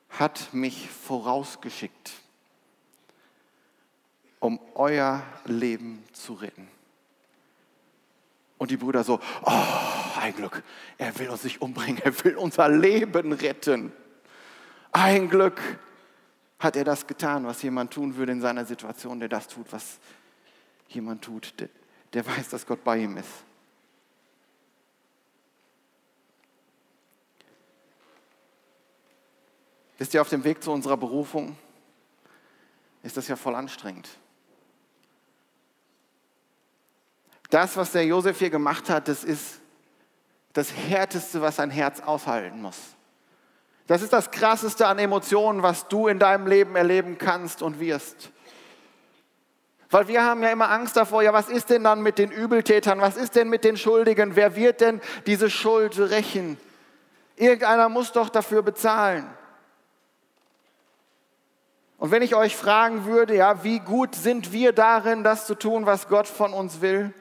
hat 0.10 0.54
mich 0.54 0.90
vorausgeschickt, 0.90 2.14
um 4.40 4.60
euer 4.74 5.22
Leben 5.46 6.04
zu 6.14 6.34
retten. 6.34 6.68
Und 8.58 8.72
die 8.72 8.78
Brüder 8.78 9.04
so, 9.04 9.20
oh, 9.44 9.64
ein 10.20 10.36
Glück, 10.36 10.64
er 10.98 11.18
will 11.20 11.30
uns 11.30 11.44
nicht 11.44 11.62
umbringen, 11.62 12.02
er 12.04 12.24
will 12.24 12.36
unser 12.38 12.70
Leben 12.70 13.34
retten. 13.34 13.92
Ein 14.92 15.30
Glück 15.30 15.62
hat 16.60 16.76
er 16.76 16.84
das 16.84 17.06
getan, 17.06 17.46
was 17.46 17.62
jemand 17.62 17.94
tun 17.94 18.16
würde 18.16 18.32
in 18.32 18.42
seiner 18.42 18.66
Situation, 18.66 19.20
der 19.20 19.30
das 19.30 19.48
tut, 19.48 19.72
was 19.72 20.00
jemand 20.88 21.24
tut, 21.24 21.54
der, 21.60 21.70
der 22.14 22.26
weiß, 22.26 22.50
dass 22.50 22.66
Gott 22.66 22.84
bei 22.84 22.98
ihm 22.98 23.18
ist. 23.18 23.30
Wisst 29.98 30.14
ihr, 30.14 30.22
auf 30.22 30.30
dem 30.30 30.44
Weg 30.44 30.64
zu 30.64 30.72
unserer 30.72 30.98
Berufung 30.98 31.58
ist 33.04 33.18
das 33.18 33.28
ja 33.28 33.36
voll 33.36 33.56
anstrengend. 33.56 34.10
Das, 37.50 37.78
was 37.78 37.92
der 37.92 38.06
Josef 38.06 38.40
hier 38.40 38.50
gemacht 38.50 38.90
hat, 38.90 39.08
das 39.08 39.24
ist 39.24 39.60
das 40.54 40.74
Härteste, 40.74 41.42
was 41.42 41.60
ein 41.60 41.70
Herz 41.70 42.02
aushalten 42.02 42.62
muss. 42.62 42.78
Das 43.88 44.02
ist 44.02 44.12
das 44.12 44.32
Krasseste 44.32 44.88
an 44.88 45.00
Emotionen, 45.00 45.64
was 45.64 45.88
du 45.88 46.08
in 46.08 46.20
deinem 46.20 46.46
Leben 46.46 46.76
erleben 46.76 47.18
kannst 47.18 47.62
und 47.62 47.80
wirst. 47.80 48.32
Weil 49.90 50.10
wir 50.10 50.24
haben 50.24 50.44
ja 50.44 50.50
immer 50.50 50.70
Angst 50.70 50.98
davor, 50.98 51.24
ja, 51.24 51.32
was 51.32 51.48
ist 51.48 51.70
denn 51.70 51.86
dann 51.86 52.02
mit 52.02 52.18
den 52.18 52.30
Übeltätern? 52.30 53.00
Was 53.00 53.16
ist 53.16 53.36
denn 53.36 53.48
mit 53.48 53.64
den 53.64 53.78
Schuldigen? 53.78 54.36
Wer 54.36 54.56
wird 54.56 54.82
denn 54.82 55.00
diese 55.26 55.50
Schuld 55.50 55.98
rächen? 55.98 56.60
Irgendeiner 57.38 57.88
muss 57.88 58.12
doch 58.12 58.28
dafür 58.28 58.64
bezahlen. 58.64 59.26
Und 61.98 62.12
wenn 62.12 62.22
ich 62.22 62.36
euch 62.36 62.56
fragen 62.56 63.06
würde, 63.06 63.36
ja, 63.36 63.64
wie 63.64 63.80
gut 63.80 64.16
sind 64.16 64.52
wir 64.52 64.74
darin, 64.74 65.24
das 65.24 65.46
zu 65.46 65.56
tun, 65.56 65.86
was 65.86 66.10
Gott 66.10 66.28
von 66.28 66.54
uns 66.54 66.82
will? 66.82 67.14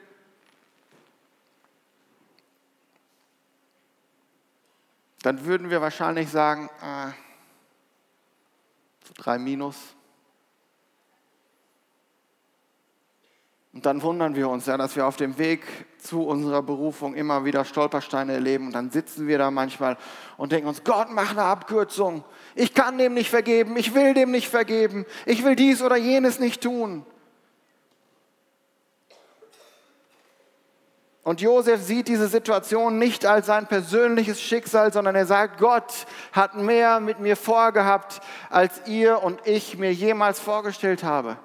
Dann 5.21 5.45
würden 5.45 5.69
wir 5.69 5.81
wahrscheinlich 5.81 6.29
sagen, 6.29 6.69
äh, 6.81 7.11
so 9.05 9.13
drei 9.15 9.37
Minus. 9.37 9.77
Und 13.77 13.85
dann 13.85 14.01
wundern 14.01 14.35
wir 14.35 14.49
uns 14.49 14.65
ja, 14.65 14.75
dass 14.75 14.95
wir 14.95 15.05
auf 15.05 15.17
dem 15.17 15.37
Weg 15.37 15.61
zu 15.99 16.23
unserer 16.23 16.63
Berufung 16.63 17.13
immer 17.13 17.45
wieder 17.45 17.63
Stolpersteine 17.63 18.33
erleben. 18.33 18.67
Und 18.67 18.73
dann 18.73 18.89
sitzen 18.89 19.27
wir 19.27 19.37
da 19.37 19.51
manchmal 19.51 19.97
und 20.35 20.51
denken 20.51 20.67
uns, 20.67 20.83
Gott, 20.83 21.09
mach 21.11 21.31
eine 21.31 21.43
Abkürzung. 21.43 22.23
Ich 22.55 22.73
kann 22.73 22.97
dem 22.97 23.13
nicht 23.13 23.29
vergeben. 23.29 23.77
Ich 23.77 23.93
will 23.93 24.15
dem 24.15 24.31
nicht 24.31 24.47
vergeben. 24.47 25.05
Ich 25.27 25.43
will 25.43 25.55
dies 25.55 25.83
oder 25.83 25.95
jenes 25.95 26.39
nicht 26.39 26.61
tun. 26.61 27.05
Und 31.27 31.41
Josef 31.41 31.81
sieht 31.81 32.07
diese 32.07 32.29
Situation 32.29 32.99
nicht 32.99 33.25
als 33.25 33.47
sein 33.47 33.67
persönliches 33.67 34.39
Schicksal, 34.39 34.93
sondern 34.93 35.13
er 35.13 35.25
sagt, 35.25 35.59
Gott 35.59 36.05
hat 36.31 36.55
mehr 36.55 37.01
mit 37.01 37.19
mir 37.19 37.35
vorgehabt, 37.35 38.21
als 38.49 38.87
ihr 38.87 39.21
und 39.21 39.45
ich 39.45 39.77
mir 39.77 39.91
jemals 39.93 40.39
vorgestellt 40.39 41.03
habe. 41.03 41.35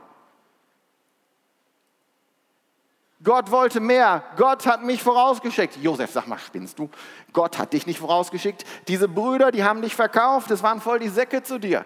Gott 3.24 3.50
wollte 3.50 3.80
mehr. 3.80 4.22
Gott 4.36 4.66
hat 4.66 4.84
mich 4.84 5.02
vorausgeschickt. 5.02 5.76
Josef, 5.78 6.12
sag 6.12 6.28
mal, 6.28 6.38
spinnst 6.38 6.78
du? 6.78 6.88
Gott 7.32 7.58
hat 7.58 7.72
dich 7.72 7.84
nicht 7.84 7.98
vorausgeschickt. 7.98 8.64
Diese 8.86 9.08
Brüder, 9.08 9.50
die 9.50 9.64
haben 9.64 9.82
dich 9.82 9.96
verkauft. 9.96 10.48
Das 10.52 10.62
waren 10.62 10.80
voll 10.80 11.00
die 11.00 11.08
Säcke 11.08 11.42
zu 11.42 11.58
dir. 11.58 11.84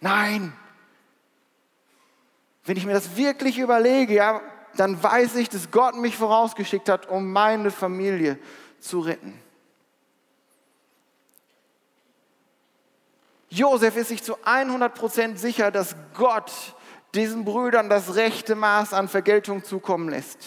Nein. 0.00 0.52
Wenn 2.64 2.76
ich 2.76 2.86
mir 2.86 2.94
das 2.94 3.16
wirklich 3.16 3.60
überlege, 3.60 4.14
ja, 4.14 4.40
dann 4.76 5.02
weiß 5.02 5.36
ich, 5.36 5.48
dass 5.48 5.70
Gott 5.70 5.96
mich 5.96 6.16
vorausgeschickt 6.16 6.88
hat, 6.88 7.08
um 7.08 7.32
meine 7.32 7.70
Familie 7.70 8.38
zu 8.80 9.00
retten. 9.00 9.40
Josef 13.48 13.96
ist 13.96 14.08
sich 14.08 14.22
zu 14.22 14.36
100% 14.38 15.36
sicher, 15.36 15.70
dass 15.70 15.94
Gott 16.14 16.52
diesen 17.14 17.44
Brüdern 17.44 17.88
das 17.88 18.16
rechte 18.16 18.56
Maß 18.56 18.92
an 18.92 19.08
Vergeltung 19.08 19.62
zukommen 19.62 20.08
lässt. 20.08 20.38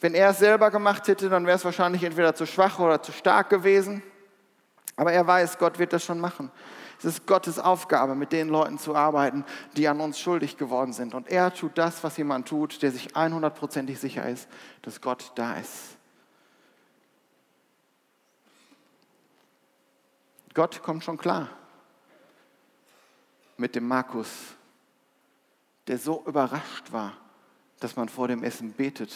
Wenn 0.00 0.14
er 0.14 0.30
es 0.30 0.38
selber 0.38 0.70
gemacht 0.70 1.08
hätte, 1.08 1.28
dann 1.28 1.46
wäre 1.46 1.56
es 1.56 1.64
wahrscheinlich 1.64 2.04
entweder 2.04 2.34
zu 2.34 2.46
schwach 2.46 2.78
oder 2.78 3.02
zu 3.02 3.10
stark 3.10 3.48
gewesen. 3.48 4.02
Aber 4.96 5.12
er 5.12 5.26
weiß, 5.26 5.58
Gott 5.58 5.78
wird 5.78 5.92
das 5.92 6.04
schon 6.04 6.20
machen. 6.20 6.50
Es 6.98 7.04
ist 7.04 7.26
Gottes 7.26 7.60
Aufgabe, 7.60 8.16
mit 8.16 8.32
den 8.32 8.48
Leuten 8.48 8.78
zu 8.78 8.94
arbeiten, 8.94 9.44
die 9.76 9.86
an 9.86 10.00
uns 10.00 10.18
schuldig 10.18 10.56
geworden 10.56 10.92
sind. 10.92 11.14
Und 11.14 11.28
er 11.28 11.54
tut 11.54 11.78
das, 11.78 12.02
was 12.02 12.16
jemand 12.16 12.48
tut, 12.48 12.82
der 12.82 12.90
sich 12.90 13.14
100%ig 13.14 13.98
sicher 13.98 14.28
ist, 14.28 14.48
dass 14.82 15.00
Gott 15.00 15.30
da 15.36 15.54
ist. 15.54 15.96
Gott 20.54 20.82
kommt 20.82 21.04
schon 21.04 21.18
klar 21.18 21.48
mit 23.58 23.76
dem 23.76 23.86
Markus, 23.86 24.28
der 25.86 25.98
so 25.98 26.24
überrascht 26.26 26.90
war, 26.90 27.16
dass 27.78 27.94
man 27.94 28.08
vor 28.08 28.26
dem 28.26 28.42
Essen 28.42 28.72
betet 28.72 29.14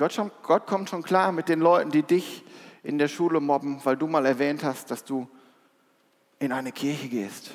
Gott, 0.00 0.14
schon, 0.14 0.30
Gott 0.44 0.66
kommt 0.66 0.88
schon 0.88 1.02
klar 1.02 1.30
mit 1.30 1.50
den 1.50 1.60
Leuten, 1.60 1.90
die 1.90 2.02
dich 2.02 2.42
in 2.82 2.96
der 2.96 3.06
Schule 3.06 3.38
mobben, 3.38 3.84
weil 3.84 3.98
du 3.98 4.06
mal 4.06 4.24
erwähnt 4.24 4.64
hast, 4.64 4.90
dass 4.90 5.04
du 5.04 5.28
in 6.38 6.52
eine 6.52 6.72
Kirche 6.72 7.06
gehst. 7.06 7.50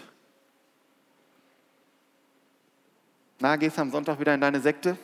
Na, 3.39 3.55
gehst 3.55 3.77
du 3.77 3.81
am 3.81 3.89
Sonntag 3.89 4.19
wieder 4.19 4.35
in 4.35 4.41
deine 4.41 4.59
Sekte? 4.59 4.95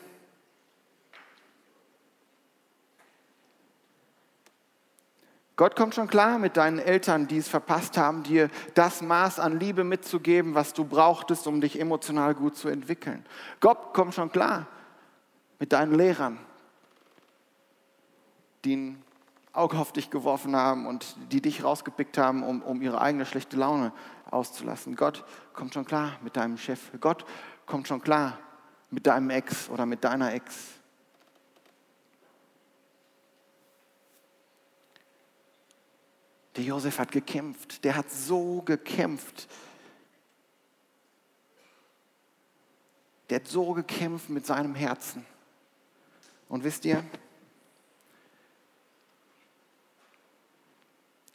Gott 5.55 5.75
kommt 5.75 5.95
schon 5.95 6.07
klar 6.07 6.37
mit 6.37 6.57
deinen 6.57 6.77
Eltern, 6.77 7.27
die 7.27 7.37
es 7.37 7.47
verpasst 7.47 7.97
haben, 7.97 8.21
dir 8.21 8.51
das 8.75 9.01
Maß 9.01 9.39
an 9.39 9.59
Liebe 9.59 9.83
mitzugeben, 9.83 10.53
was 10.53 10.73
du 10.73 10.85
brauchtest, 10.85 11.47
um 11.47 11.59
dich 11.59 11.79
emotional 11.79 12.35
gut 12.35 12.55
zu 12.55 12.69
entwickeln. 12.69 13.25
Gott 13.61 13.95
kommt 13.95 14.13
schon 14.13 14.31
klar 14.31 14.67
mit 15.57 15.73
deinen 15.73 15.95
Lehrern, 15.95 16.37
die 18.63 18.75
ein 18.75 19.03
Auge 19.53 19.77
auf 19.77 19.91
dich 19.91 20.09
geworfen 20.09 20.55
haben 20.55 20.85
und 20.85 21.15
die 21.31 21.41
dich 21.41 21.63
rausgepickt 21.63 22.17
haben, 22.17 22.43
um, 22.43 22.61
um 22.61 22.81
ihre 22.81 23.01
eigene 23.01 23.25
schlechte 23.25 23.57
Laune 23.57 23.91
auszulassen. 24.29 24.95
Gott 24.95 25.25
kommt 25.53 25.73
schon 25.73 25.85
klar 25.85 26.17
mit 26.23 26.37
deinem 26.37 26.57
Chef. 26.57 26.91
Gott 27.01 27.25
kommt 27.65 27.87
schon 27.87 28.01
klar 28.01 28.39
mit 28.89 29.07
deinem 29.07 29.29
Ex 29.29 29.69
oder 29.69 29.85
mit 29.85 30.03
deiner 30.03 30.33
Ex. 30.33 30.81
Der 36.55 36.63
Josef 36.63 36.99
hat 36.99 37.11
gekämpft, 37.11 37.83
der 37.83 37.95
hat 37.95 38.11
so 38.11 38.61
gekämpft. 38.61 39.47
Der 43.29 43.39
hat 43.39 43.47
so 43.47 43.71
gekämpft 43.73 44.29
mit 44.29 44.45
seinem 44.45 44.75
Herzen. 44.75 45.25
Und 46.49 46.65
wisst 46.65 46.83
ihr, 46.83 47.01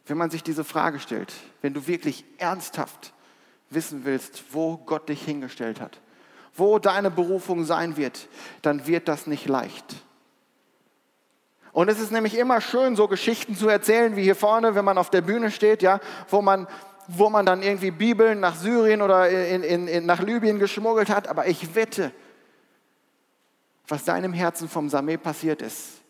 wenn 0.07 0.17
man 0.17 0.31
sich 0.31 0.43
diese 0.43 0.65
Frage 0.65 1.01
stellt, 1.01 1.33
wenn 1.63 1.75
du 1.75 1.87
wirklich 1.87 2.25
ernsthaft 2.39 3.13
wissen 3.71 4.05
willst, 4.05 4.45
wo 4.53 4.77
Gott 4.77 5.09
dich 5.09 5.23
hingestellt 5.23 5.81
hat, 5.81 6.01
wo 6.55 6.79
deine 6.79 7.11
Berufung 7.11 7.65
sein 7.65 7.97
wird, 7.97 8.29
dann 8.63 8.87
wird 8.87 9.09
das 9.09 9.27
nicht 9.27 9.47
leicht. 9.47 9.97
Und 11.73 11.89
es 11.89 12.01
ist 12.01 12.11
nämlich 12.11 12.39
immer 12.39 12.61
schön, 12.63 12.97
so 12.97 13.07
Geschichten 13.07 13.55
zu 13.55 13.69
erzählen, 13.69 14.17
wie 14.17 14.23
hier 14.23 14.37
vorne, 14.37 14.75
wenn 14.75 14.85
man 14.85 14.97
auf 14.97 15.11
der 15.11 15.21
Bühne 15.21 15.51
steht, 15.51 15.83
ja, 15.83 16.01
wo 16.31 16.41
man, 16.41 16.67
wo 17.09 17.29
man 17.29 17.45
dann 17.45 17.63
irgendwie 17.63 17.91
Bibeln 17.91 18.41
nach 18.41 18.57
Syrien 18.57 19.03
oder 19.03 19.29
in, 19.29 19.63
in, 19.63 19.89
in, 19.89 20.07
nach 20.07 20.23
Libyen 20.23 20.59
geschmuggelt 20.59 21.11
hat. 21.11 21.29
Aber 21.29 21.49
ich 21.49 21.75
wette, 21.75 22.13
was 23.89 24.05
deinem 24.05 24.33
Herzen 24.33 24.71
vom 24.71 24.89
Sameh 24.89 25.19
passiert 25.19 25.61
ist, 25.61 26.01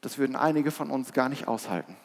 das 0.00 0.16
würden 0.16 0.36
einige 0.36 0.70
von 0.70 0.90
uns 0.90 1.12
gar 1.12 1.28
nicht 1.28 1.46
aushalten. 1.46 1.96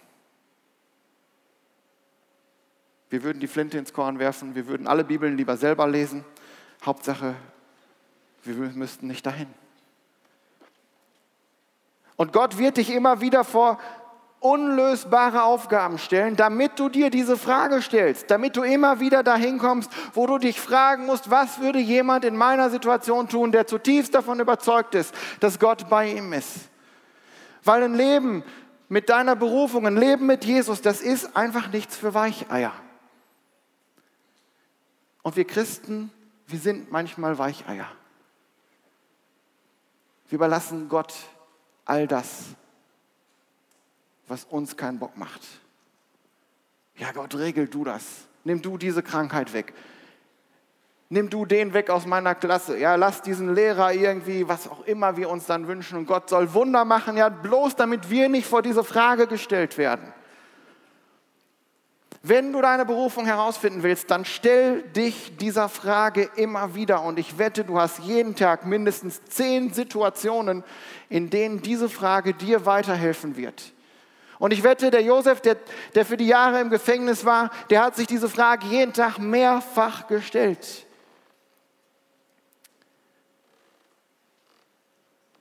Wir 3.10 3.24
würden 3.24 3.40
die 3.40 3.48
Flinte 3.48 3.78
ins 3.78 3.94
Korn 3.94 4.20
werfen, 4.20 4.56
wir 4.56 4.68
würden 4.68 4.88
alle 4.88 5.04
Bibeln 5.04 5.38
lieber 5.38 5.58
selber 5.58 5.88
lesen. 5.88 6.26
Hauptsache, 6.84 7.36
wir 8.44 8.56
müssten 8.56 9.08
nicht 9.08 9.26
dahin. 9.26 9.48
Und 12.16 12.34
Gott 12.34 12.58
wird 12.58 12.78
dich 12.78 12.92
immer 12.92 13.22
wieder 13.22 13.44
vor 13.44 13.80
unlösbare 14.40 15.44
Aufgaben 15.44 15.98
stellen, 15.98 16.36
damit 16.36 16.80
du 16.80 16.88
dir 16.88 17.10
diese 17.10 17.36
Frage 17.36 17.82
stellst, 17.82 18.30
damit 18.30 18.56
du 18.56 18.62
immer 18.62 19.00
wieder 19.00 19.24
dahin 19.24 19.58
kommst, 19.58 19.90
wo 20.14 20.28
du 20.28 20.38
dich 20.38 20.62
fragen 20.62 21.08
musst, 21.08 21.32
was 21.32 21.60
würde 21.60 21.80
jemand 21.80 22.26
in 22.26 22.36
meiner 22.36 22.70
Situation 22.70 23.28
tun, 23.28 23.52
der 23.52 23.66
zutiefst 23.66 24.14
davon 24.14 24.40
überzeugt 24.40 24.94
ist, 24.94 25.16
dass 25.40 25.58
Gott 25.58 25.90
bei 25.90 26.12
ihm 26.12 26.32
ist. 26.32 26.70
Weil 27.64 27.84
ein 27.84 27.96
Leben 27.96 28.44
mit 28.88 29.10
deiner 29.10 29.36
Berufung, 29.36 29.88
ein 29.88 29.98
Leben 29.98 30.28
mit 30.28 30.46
Jesus, 30.46 30.82
das 30.82 31.02
ist 31.02 31.36
einfach 31.36 31.72
nichts 31.72 31.98
für 31.98 32.14
Weicheier. 32.14 32.74
Und 35.26 35.36
wir 35.36 35.46
Christen, 35.46 36.12
wir 36.46 36.60
sind 36.60 36.92
manchmal 36.92 37.40
Weicheier. 37.40 37.88
Wir 40.30 40.36
überlassen 40.36 40.88
Gott 40.88 41.16
all 41.84 42.06
das, 42.06 42.44
was 44.28 44.44
uns 44.44 44.78
keinen 44.78 45.00
Bock 45.00 45.18
macht. 45.18 45.42
Ja, 46.98 47.12
Gott, 47.12 47.34
regel 47.34 47.68
du 47.68 47.84
das. 47.84 48.28
Nimm 48.44 48.62
du 48.62 48.78
diese 48.78 49.02
Krankheit 49.02 49.52
weg. 49.54 49.74
Nimm 51.10 51.32
du 51.32 51.48
den 51.48 51.74
weg 51.74 51.90
aus 51.90 52.06
meiner 52.06 52.36
Klasse. 52.36 52.78
Ja, 52.78 52.94
lass 52.94 53.24
diesen 53.24 53.56
Lehrer 53.56 53.94
irgendwie, 53.94 54.48
was 54.48 54.68
auch 54.68 54.86
immer 54.86 55.18
wir 55.18 55.32
uns 55.32 55.48
dann 55.48 55.68
wünschen. 55.68 55.98
Und 55.98 56.06
Gott 56.06 56.30
soll 56.30 56.54
Wunder 56.54 56.86
machen, 56.86 57.18
ja, 57.18 57.30
bloß 57.30 57.76
damit 57.76 58.12
wir 58.12 58.30
nicht 58.30 58.46
vor 58.46 58.62
diese 58.62 58.84
Frage 58.84 59.26
gestellt 59.26 59.80
werden. 59.80 60.14
Wenn 62.28 62.54
du 62.54 62.60
deine 62.60 62.86
Berufung 62.86 63.28
herausfinden 63.28 63.84
willst, 63.84 64.10
dann 64.10 64.26
stell 64.26 64.82
dich 64.82 65.38
dieser 65.38 65.70
Frage 65.70 66.28
immer 66.38 66.74
wieder. 66.74 67.04
Und 67.04 67.20
ich 67.20 67.38
wette, 67.38 67.64
du 67.64 67.80
hast 67.80 68.00
jeden 68.00 68.36
Tag 68.36 68.66
mindestens 68.66 69.24
zehn 69.26 69.72
Situationen, 69.72 70.64
in 71.08 71.30
denen 71.30 71.62
diese 71.62 71.88
Frage 71.88 72.34
dir 72.34 72.66
weiterhelfen 72.66 73.38
wird. 73.38 73.74
Und 74.40 74.54
ich 74.54 74.64
wette, 74.64 74.90
der 74.90 75.04
Josef, 75.04 75.40
der, 75.42 75.56
der 75.94 76.04
für 76.04 76.18
die 76.18 76.26
Jahre 76.26 76.60
im 76.62 76.72
Gefängnis 76.72 77.26
war, 77.26 77.52
der 77.70 77.84
hat 77.84 77.96
sich 77.96 78.08
diese 78.08 78.28
Frage 78.28 78.66
jeden 78.66 78.94
Tag 78.94 79.20
mehrfach 79.20 80.08
gestellt. 80.08 80.88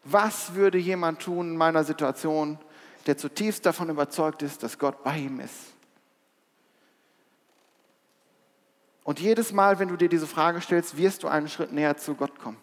Was 0.04 0.52
würde 0.52 0.76
jemand 0.76 1.20
tun 1.20 1.52
in 1.52 1.56
meiner 1.56 1.82
Situation, 1.82 2.58
der 3.06 3.16
zutiefst 3.16 3.64
davon 3.64 3.88
überzeugt 3.88 4.42
ist, 4.42 4.62
dass 4.62 4.78
Gott 4.78 5.02
bei 5.02 5.16
ihm 5.16 5.40
ist? 5.40 5.73
Und 9.04 9.20
jedes 9.20 9.52
Mal, 9.52 9.78
wenn 9.78 9.88
du 9.88 9.96
dir 9.96 10.08
diese 10.08 10.26
Frage 10.26 10.60
stellst, 10.60 10.96
wirst 10.96 11.22
du 11.22 11.28
einen 11.28 11.48
Schritt 11.48 11.72
näher 11.72 11.96
zu 11.96 12.14
Gott 12.14 12.38
kommen. 12.40 12.56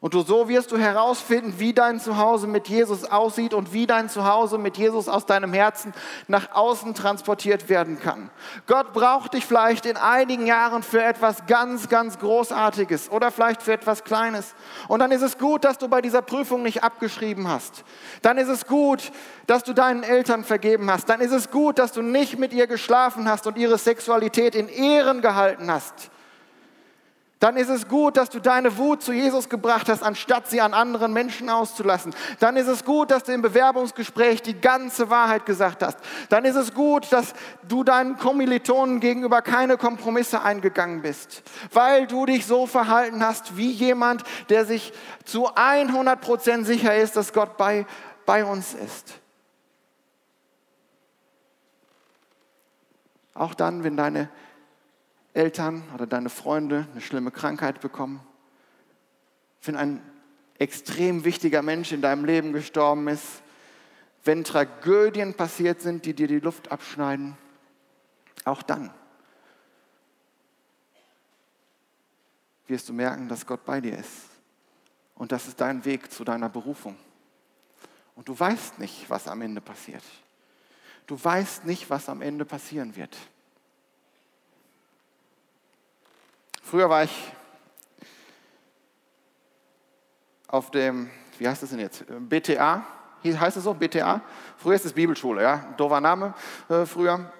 Und 0.00 0.14
du, 0.14 0.22
so 0.22 0.48
wirst 0.48 0.70
du 0.70 0.78
herausfinden, 0.78 1.54
wie 1.58 1.72
dein 1.72 1.98
Zuhause 1.98 2.46
mit 2.46 2.68
Jesus 2.68 3.04
aussieht 3.04 3.52
und 3.52 3.72
wie 3.72 3.86
dein 3.86 4.08
Zuhause 4.08 4.56
mit 4.56 4.76
Jesus 4.76 5.08
aus 5.08 5.26
deinem 5.26 5.52
Herzen 5.52 5.92
nach 6.28 6.54
außen 6.54 6.94
transportiert 6.94 7.68
werden 7.68 7.98
kann. 7.98 8.30
Gott 8.68 8.92
braucht 8.92 9.34
dich 9.34 9.44
vielleicht 9.44 9.86
in 9.86 9.96
einigen 9.96 10.46
Jahren 10.46 10.84
für 10.84 11.02
etwas 11.02 11.46
ganz, 11.46 11.88
ganz 11.88 12.20
Großartiges 12.20 13.10
oder 13.10 13.32
vielleicht 13.32 13.60
für 13.60 13.72
etwas 13.72 14.04
Kleines. 14.04 14.54
Und 14.86 15.00
dann 15.00 15.10
ist 15.10 15.22
es 15.22 15.36
gut, 15.36 15.64
dass 15.64 15.78
du 15.78 15.88
bei 15.88 16.00
dieser 16.00 16.22
Prüfung 16.22 16.62
nicht 16.62 16.84
abgeschrieben 16.84 17.48
hast. 17.48 17.82
Dann 18.22 18.38
ist 18.38 18.48
es 18.48 18.68
gut, 18.68 19.10
dass 19.48 19.64
du 19.64 19.72
deinen 19.72 20.04
Eltern 20.04 20.44
vergeben 20.44 20.88
hast. 20.92 21.08
Dann 21.08 21.20
ist 21.20 21.32
es 21.32 21.50
gut, 21.50 21.80
dass 21.80 21.90
du 21.90 22.02
nicht 22.02 22.38
mit 22.38 22.52
ihr 22.52 22.68
geschlafen 22.68 23.28
hast 23.28 23.48
und 23.48 23.58
ihre 23.58 23.78
Sexualität 23.78 24.54
in 24.54 24.68
Ehren 24.68 25.22
gehalten 25.22 25.72
hast 25.72 26.10
dann 27.40 27.56
ist 27.56 27.68
es 27.68 27.86
gut, 27.86 28.16
dass 28.16 28.30
du 28.30 28.40
deine 28.40 28.76
Wut 28.78 29.02
zu 29.02 29.12
Jesus 29.12 29.48
gebracht 29.48 29.88
hast, 29.88 30.02
anstatt 30.02 30.48
sie 30.48 30.60
an 30.60 30.74
anderen 30.74 31.12
Menschen 31.12 31.48
auszulassen. 31.50 32.12
Dann 32.40 32.56
ist 32.56 32.66
es 32.66 32.84
gut, 32.84 33.12
dass 33.12 33.22
du 33.22 33.32
im 33.32 33.42
Bewerbungsgespräch 33.42 34.42
die 34.42 34.60
ganze 34.60 35.08
Wahrheit 35.08 35.46
gesagt 35.46 35.84
hast. 35.84 35.98
Dann 36.30 36.44
ist 36.44 36.56
es 36.56 36.74
gut, 36.74 37.12
dass 37.12 37.34
du 37.68 37.84
deinen 37.84 38.16
Kommilitonen 38.18 38.98
gegenüber 38.98 39.40
keine 39.40 39.76
Kompromisse 39.76 40.42
eingegangen 40.42 41.02
bist, 41.02 41.42
weil 41.72 42.08
du 42.08 42.26
dich 42.26 42.44
so 42.44 42.66
verhalten 42.66 43.24
hast 43.24 43.56
wie 43.56 43.70
jemand, 43.70 44.24
der 44.48 44.64
sich 44.64 44.92
zu 45.24 45.48
100 45.54 46.20
Prozent 46.20 46.66
sicher 46.66 46.96
ist, 46.96 47.16
dass 47.16 47.32
Gott 47.32 47.56
bei, 47.56 47.86
bei 48.26 48.44
uns 48.44 48.74
ist. 48.74 49.14
Auch 53.34 53.54
dann, 53.54 53.84
wenn 53.84 53.96
deine 53.96 54.28
Eltern 55.38 55.84
oder 55.94 56.06
deine 56.06 56.30
Freunde 56.30 56.88
eine 56.90 57.00
schlimme 57.00 57.30
Krankheit 57.30 57.80
bekommen, 57.80 58.20
wenn 59.62 59.76
ein 59.76 60.02
extrem 60.58 61.24
wichtiger 61.24 61.62
Mensch 61.62 61.92
in 61.92 62.02
deinem 62.02 62.24
Leben 62.24 62.52
gestorben 62.52 63.06
ist, 63.06 63.42
wenn 64.24 64.42
Tragödien 64.42 65.34
passiert 65.34 65.80
sind, 65.80 66.04
die 66.04 66.12
dir 66.12 66.26
die 66.26 66.40
Luft 66.40 66.72
abschneiden, 66.72 67.38
auch 68.44 68.62
dann 68.62 68.90
wirst 72.66 72.88
du 72.88 72.92
merken, 72.92 73.28
dass 73.28 73.46
Gott 73.46 73.64
bei 73.64 73.80
dir 73.80 73.96
ist. 73.96 74.26
Und 75.14 75.30
das 75.30 75.46
ist 75.46 75.60
dein 75.60 75.84
Weg 75.84 76.10
zu 76.10 76.24
deiner 76.24 76.48
Berufung. 76.48 76.96
Und 78.16 78.28
du 78.28 78.38
weißt 78.38 78.80
nicht, 78.80 79.08
was 79.08 79.28
am 79.28 79.40
Ende 79.42 79.60
passiert. 79.60 80.02
Du 81.06 81.22
weißt 81.22 81.64
nicht, 81.64 81.88
was 81.88 82.08
am 82.08 82.22
Ende 82.22 82.44
passieren 82.44 82.96
wird. 82.96 83.16
Früher 86.68 86.90
war 86.90 87.02
ich 87.04 87.32
auf 90.48 90.70
dem, 90.70 91.08
wie 91.38 91.48
heißt 91.48 91.62
das 91.62 91.70
denn 91.70 91.78
jetzt? 91.78 92.04
BTA, 92.28 92.84
heißt 93.24 93.56
es 93.56 93.64
so, 93.64 93.72
BTA. 93.72 94.20
Früher 94.58 94.74
ist 94.74 94.84
es 94.84 94.92
Bibelschule, 94.92 95.42
ja, 95.42 95.64
doofer 95.78 96.02
Name 96.02 96.34
äh, 96.68 96.84
früher. 96.84 97.32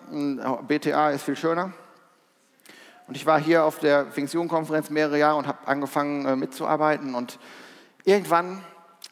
BTA 0.66 1.10
ist 1.10 1.24
viel 1.24 1.36
schöner. 1.36 1.74
Und 3.06 3.18
ich 3.18 3.26
war 3.26 3.38
hier 3.38 3.64
auf 3.64 3.78
der 3.80 4.06
Pfingstjugendkonferenz 4.06 4.88
mehrere 4.88 5.18
Jahre 5.18 5.36
und 5.36 5.46
habe 5.46 5.58
angefangen 5.68 6.24
äh, 6.24 6.34
mitzuarbeiten. 6.34 7.14
Und 7.14 7.38
irgendwann, 8.04 8.64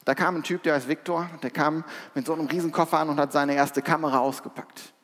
da 0.06 0.14
kam 0.14 0.36
ein 0.36 0.42
Typ, 0.44 0.62
der 0.62 0.76
heißt 0.76 0.88
Viktor, 0.88 1.28
der 1.42 1.50
kam 1.50 1.84
mit 2.14 2.24
so 2.24 2.32
einem 2.32 2.46
Riesenkoffer 2.46 3.00
an 3.00 3.10
und 3.10 3.20
hat 3.20 3.32
seine 3.32 3.54
erste 3.54 3.82
Kamera 3.82 4.20
ausgepackt 4.20 4.94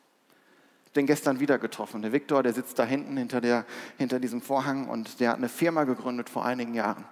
den 0.96 1.06
gestern 1.06 1.40
wieder 1.40 1.58
getroffen. 1.58 2.02
Der 2.02 2.12
Viktor, 2.12 2.42
der 2.42 2.52
sitzt 2.52 2.78
da 2.78 2.84
hinten 2.84 3.16
hinter, 3.16 3.40
der, 3.40 3.64
hinter 3.98 4.20
diesem 4.20 4.42
Vorhang 4.42 4.88
und 4.88 5.20
der 5.20 5.30
hat 5.30 5.38
eine 5.38 5.48
Firma 5.48 5.84
gegründet 5.84 6.28
vor 6.28 6.44
einigen 6.44 6.74
Jahren. 6.74 7.04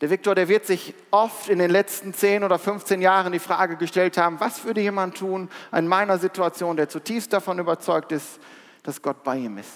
Der 0.00 0.08
Viktor, 0.08 0.34
der 0.34 0.48
wird 0.48 0.66
sich 0.66 0.94
oft 1.10 1.48
in 1.50 1.58
den 1.58 1.70
letzten 1.70 2.14
10 2.14 2.42
oder 2.42 2.58
15 2.58 3.02
Jahren 3.02 3.32
die 3.32 3.38
Frage 3.38 3.76
gestellt 3.76 4.16
haben, 4.16 4.40
was 4.40 4.64
würde 4.64 4.80
jemand 4.80 5.18
tun 5.18 5.50
in 5.72 5.86
meiner 5.86 6.16
Situation, 6.18 6.76
der 6.76 6.88
zutiefst 6.88 7.32
davon 7.32 7.58
überzeugt 7.58 8.12
ist, 8.12 8.40
dass 8.82 9.02
Gott 9.02 9.22
bei 9.24 9.36
ihm 9.36 9.58
ist. 9.58 9.70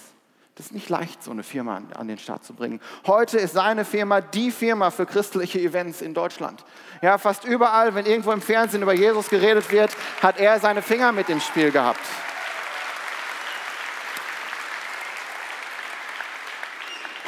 Das 0.55 0.67
ist 0.67 0.71
nicht 0.71 0.89
leicht, 0.89 1.21
so 1.21 1.31
eine 1.31 1.43
Firma 1.43 1.81
an, 1.93 2.07
den 2.07 2.17
Start 2.17 2.45
zu 2.45 2.53
bringen. 2.53 2.79
Heute 3.05 3.37
ist 3.37 3.53
seine 3.53 3.83
Firma 3.83 4.21
die 4.21 4.51
Firma 4.51 4.89
für 4.89 5.05
christliche 5.05 5.59
Events 5.59 6.01
in 6.01 6.13
Deutschland. 6.13 6.63
Ja, 7.01 7.17
fast 7.17 7.43
überall, 7.43 7.93
wenn 7.93 8.05
irgendwo 8.05 8.31
im 8.31 8.41
Fernsehen 8.41 8.81
über 8.81 8.93
Jesus 8.93 9.29
geredet 9.29 9.69
wird, 9.71 9.91
hat 10.21 10.39
er 10.39 10.59
seine 10.59 10.81
Finger 10.81 11.11
mit 11.11 11.29
im 11.29 11.41
Spiel 11.41 11.71
gehabt. 11.71 11.99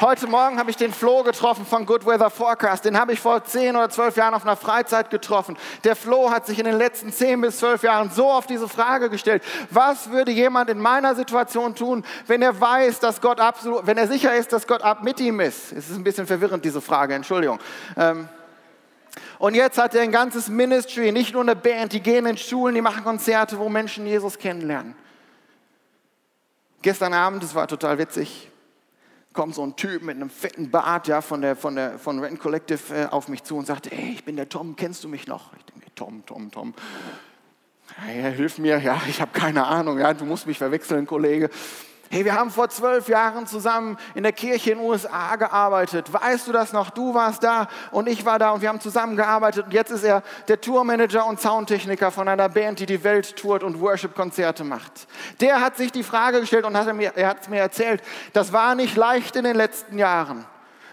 Heute 0.00 0.28
Morgen 0.28 0.60
habe 0.60 0.70
ich 0.70 0.76
den 0.76 0.92
Flo 0.92 1.24
getroffen 1.24 1.66
von 1.66 1.84
Good 1.84 2.06
Weather 2.06 2.30
Forecast. 2.30 2.84
Den 2.84 2.96
habe 2.96 3.14
ich 3.14 3.18
vor 3.18 3.42
zehn 3.42 3.74
oder 3.74 3.90
zwölf 3.90 4.16
Jahren 4.16 4.32
auf 4.32 4.44
einer 4.44 4.54
Freizeit 4.54 5.10
getroffen. 5.10 5.58
Der 5.82 5.96
Flo 5.96 6.30
hat 6.30 6.46
sich 6.46 6.60
in 6.60 6.66
den 6.66 6.78
letzten 6.78 7.10
zehn 7.10 7.40
bis 7.40 7.58
zwölf 7.58 7.82
Jahren 7.82 8.08
so 8.08 8.30
auf 8.30 8.46
diese 8.46 8.68
Frage 8.68 9.10
gestellt. 9.10 9.42
Was 9.70 10.10
würde 10.10 10.30
jemand 10.30 10.70
in 10.70 10.78
meiner 10.78 11.16
Situation 11.16 11.74
tun, 11.74 12.04
wenn 12.28 12.42
er 12.42 12.60
weiß, 12.60 13.00
dass 13.00 13.20
Gott 13.20 13.40
absolut, 13.40 13.88
wenn 13.88 13.98
er 13.98 14.06
sicher 14.06 14.36
ist, 14.36 14.52
dass 14.52 14.68
Gott 14.68 14.82
ab 14.82 15.02
mit 15.02 15.18
ihm 15.18 15.40
ist? 15.40 15.72
Es 15.72 15.90
ist 15.90 15.96
ein 15.96 16.04
bisschen 16.04 16.28
verwirrend, 16.28 16.64
diese 16.64 16.80
Frage, 16.80 17.14
Entschuldigung. 17.14 17.58
Ähm, 17.96 18.28
und 19.40 19.56
jetzt 19.56 19.78
hat 19.78 19.96
er 19.96 20.02
ein 20.02 20.12
ganzes 20.12 20.48
Ministry, 20.48 21.10
nicht 21.10 21.32
nur 21.32 21.42
eine 21.42 21.56
Band, 21.56 21.92
die 21.92 22.00
gehen 22.00 22.24
in 22.26 22.36
Schulen, 22.36 22.76
die 22.76 22.82
machen 22.82 23.02
Konzerte, 23.02 23.58
wo 23.58 23.68
Menschen 23.68 24.06
Jesus 24.06 24.38
kennenlernen. 24.38 24.94
Gestern 26.82 27.14
Abend, 27.14 27.42
das 27.42 27.56
war 27.56 27.66
total 27.66 27.98
witzig, 27.98 28.48
kommt 29.32 29.54
so 29.54 29.62
ein 29.62 29.76
Typ 29.76 30.02
mit 30.02 30.16
einem 30.16 30.30
fetten 30.30 30.70
Bart 30.70 31.08
ja, 31.08 31.20
von, 31.20 31.42
der, 31.42 31.56
von, 31.56 31.76
der, 31.76 31.98
von 31.98 32.18
Rent 32.18 32.40
Collective 32.40 32.94
äh, 32.94 33.06
auf 33.06 33.28
mich 33.28 33.44
zu 33.44 33.56
und 33.56 33.66
sagte, 33.66 33.90
hey, 33.90 34.12
ich 34.12 34.24
bin 34.24 34.36
der 34.36 34.48
Tom, 34.48 34.76
kennst 34.76 35.04
du 35.04 35.08
mich 35.08 35.26
noch? 35.26 35.52
Ich 35.56 35.64
denke, 35.64 35.94
Tom, 35.94 36.24
Tom, 36.26 36.50
Tom. 36.50 36.74
Hey, 37.96 38.34
hilf 38.34 38.58
mir, 38.58 38.78
ja, 38.78 39.00
ich 39.08 39.20
habe 39.20 39.30
keine 39.32 39.66
Ahnung, 39.66 39.98
ja, 39.98 40.12
du 40.12 40.24
musst 40.24 40.46
mich 40.46 40.58
verwechseln, 40.58 41.06
Kollege. 41.06 41.50
Hey, 42.10 42.24
wir 42.24 42.34
haben 42.34 42.50
vor 42.50 42.70
zwölf 42.70 43.08
Jahren 43.08 43.46
zusammen 43.46 43.98
in 44.14 44.22
der 44.22 44.32
Kirche 44.32 44.70
in 44.70 44.78
den 44.78 44.86
USA 44.86 45.36
gearbeitet. 45.36 46.10
Weißt 46.10 46.48
du 46.48 46.52
das 46.52 46.72
noch? 46.72 46.88
Du 46.88 47.12
warst 47.12 47.44
da 47.44 47.68
und 47.90 48.08
ich 48.08 48.24
war 48.24 48.38
da 48.38 48.52
und 48.52 48.62
wir 48.62 48.70
haben 48.70 48.80
zusammen 48.80 49.14
gearbeitet. 49.14 49.66
Und 49.66 49.74
jetzt 49.74 49.90
ist 49.90 50.04
er 50.04 50.22
der 50.48 50.58
Tourmanager 50.58 51.26
und 51.26 51.38
Soundtechniker 51.38 52.10
von 52.10 52.26
einer 52.26 52.48
Band, 52.48 52.80
die 52.80 52.86
die 52.86 53.04
Welt 53.04 53.36
tourt 53.36 53.62
und 53.62 53.78
Worship-Konzerte 53.78 54.64
macht. 54.64 55.06
Der 55.40 55.60
hat 55.60 55.76
sich 55.76 55.92
die 55.92 56.02
Frage 56.02 56.40
gestellt 56.40 56.64
und 56.64 56.78
hat 56.78 56.90
mir, 56.94 57.12
er 57.14 57.28
hat 57.28 57.42
es 57.42 57.48
mir 57.50 57.60
erzählt, 57.60 58.02
das 58.32 58.54
war 58.54 58.74
nicht 58.74 58.96
leicht 58.96 59.36
in 59.36 59.44
den 59.44 59.56
letzten 59.56 59.98
Jahren. 59.98 60.46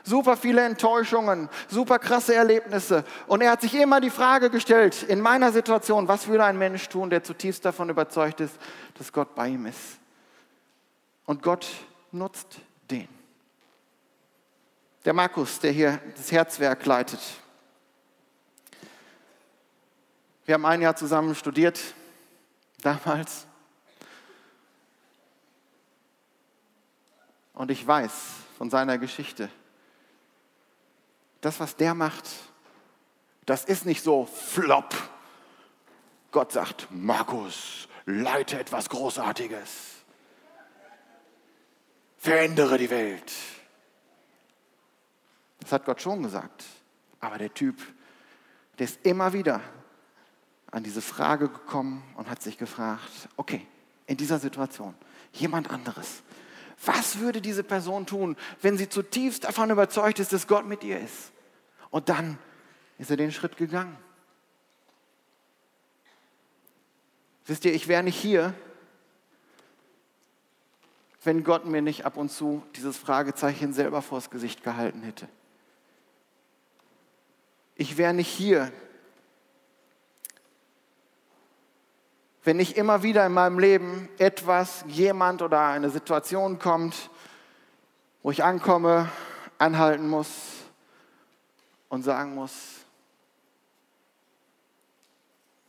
Super 0.04 0.36
viele 0.36 0.64
Enttäuschungen, 0.64 1.48
super 1.70 1.98
krasse 1.98 2.36
Erlebnisse. 2.36 3.06
Und 3.28 3.40
er 3.42 3.52
hat 3.52 3.62
sich 3.62 3.74
immer 3.74 4.02
die 4.02 4.10
Frage 4.10 4.50
gestellt, 4.50 5.02
in 5.02 5.22
meiner 5.22 5.54
Situation, 5.54 6.10
was 6.10 6.28
würde 6.28 6.44
ein 6.44 6.58
Mensch 6.58 6.90
tun, 6.90 7.10
der 7.10 7.24
zutiefst 7.24 7.64
davon 7.64 7.90
überzeugt 7.90 8.42
ist, 8.42 8.56
dass 8.98 9.14
Gott 9.14 9.34
bei 9.34 9.48
ihm 9.48 9.66
ist? 9.66 10.05
Und 11.26 11.42
Gott 11.42 11.68
nutzt 12.12 12.60
den. 12.90 13.08
Der 15.04 15.14
Markus, 15.14 15.60
der 15.60 15.72
hier 15.72 16.02
das 16.16 16.32
Herzwerk 16.32 16.86
leitet. 16.86 17.20
Wir 20.46 20.54
haben 20.54 20.66
ein 20.66 20.82
Jahr 20.82 20.96
zusammen 20.96 21.34
studiert, 21.34 21.80
damals. 22.82 23.48
Und 27.54 27.72
ich 27.72 27.86
weiß 27.86 28.12
von 28.58 28.70
seiner 28.70 28.98
Geschichte, 28.98 29.50
das, 31.42 31.60
was 31.60 31.76
der 31.76 31.94
macht, 31.94 32.28
das 33.46 33.66
ist 33.66 33.86
nicht 33.86 34.04
so 34.04 34.26
flop. 34.26 34.94
Gott 36.32 36.52
sagt, 36.52 36.88
Markus, 36.92 37.88
leite 38.06 38.60
etwas 38.60 38.90
Großartiges 38.90 39.95
verändere 42.26 42.78
die 42.78 42.90
Welt. 42.90 43.32
Das 45.60 45.72
hat 45.72 45.86
Gott 45.86 46.02
schon 46.02 46.24
gesagt. 46.24 46.66
Aber 47.20 47.38
der 47.38 47.54
Typ, 47.54 47.78
der 48.78 48.86
ist 48.86 49.00
immer 49.06 49.32
wieder 49.32 49.62
an 50.72 50.84
diese 50.84 51.02
Frage 51.02 51.50
gekommen 51.50 52.04
und 52.16 52.30
hat 52.30 52.42
sich 52.42 52.58
gefragt, 52.58 53.30
okay, 53.38 53.66
in 54.08 54.18
dieser 54.18 54.40
Situation, 54.40 54.96
jemand 55.34 55.70
anderes, 55.70 56.24
was 56.84 57.20
würde 57.20 57.42
diese 57.42 57.64
Person 57.64 58.06
tun, 58.06 58.36
wenn 58.62 58.78
sie 58.78 58.90
zutiefst 58.90 59.46
davon 59.46 59.70
überzeugt 59.70 60.20
ist, 60.20 60.34
dass 60.34 60.48
Gott 60.48 60.66
mit 60.66 60.84
ihr 60.84 61.00
ist? 61.00 61.32
Und 61.90 62.10
dann 62.10 62.38
ist 62.98 63.10
er 63.10 63.18
den 63.18 63.32
Schritt 63.32 63.56
gegangen. 63.56 63.98
Wisst 67.46 67.66
ihr, 67.66 67.74
ich 67.74 67.88
wäre 67.88 68.04
nicht 68.04 68.20
hier, 68.20 68.54
wenn 71.26 71.44
Gott 71.44 71.66
mir 71.66 71.82
nicht 71.82 72.06
ab 72.06 72.18
und 72.18 72.30
zu 72.30 72.64
dieses 72.76 72.98
Fragezeichen 72.98 73.74
selber 73.74 74.02
vors 74.02 74.30
Gesicht 74.30 74.64
gehalten 74.64 75.02
hätte. 75.02 75.28
Ich 77.76 77.98
wäre 77.98 78.14
nicht 78.14 78.30
hier, 78.30 78.72
wenn 82.44 82.58
nicht 82.58 82.78
immer 82.78 83.02
wieder 83.02 83.26
in 83.26 83.34
meinem 83.34 83.60
Leben 83.60 84.08
etwas, 84.20 84.86
jemand 84.88 85.42
oder 85.42 85.66
eine 85.66 85.90
Situation 85.90 86.60
kommt, 86.60 87.10
wo 88.22 88.30
ich 88.30 88.44
ankomme, 88.44 89.10
anhalten 89.58 90.08
muss 90.08 90.30
und 91.90 92.04
sagen 92.04 92.36
muss, 92.36 92.54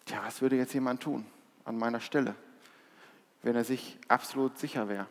tja, 0.04 0.20
was 0.22 0.42
würde 0.42 0.56
jetzt 0.56 0.74
jemand 0.74 1.02
tun 1.02 1.26
an 1.64 1.78
meiner 1.78 2.00
Stelle, 2.00 2.34
wenn 3.42 3.56
er 3.56 3.64
sich 3.64 3.98
absolut 4.08 4.58
sicher 4.58 4.88
wäre? 4.88 5.06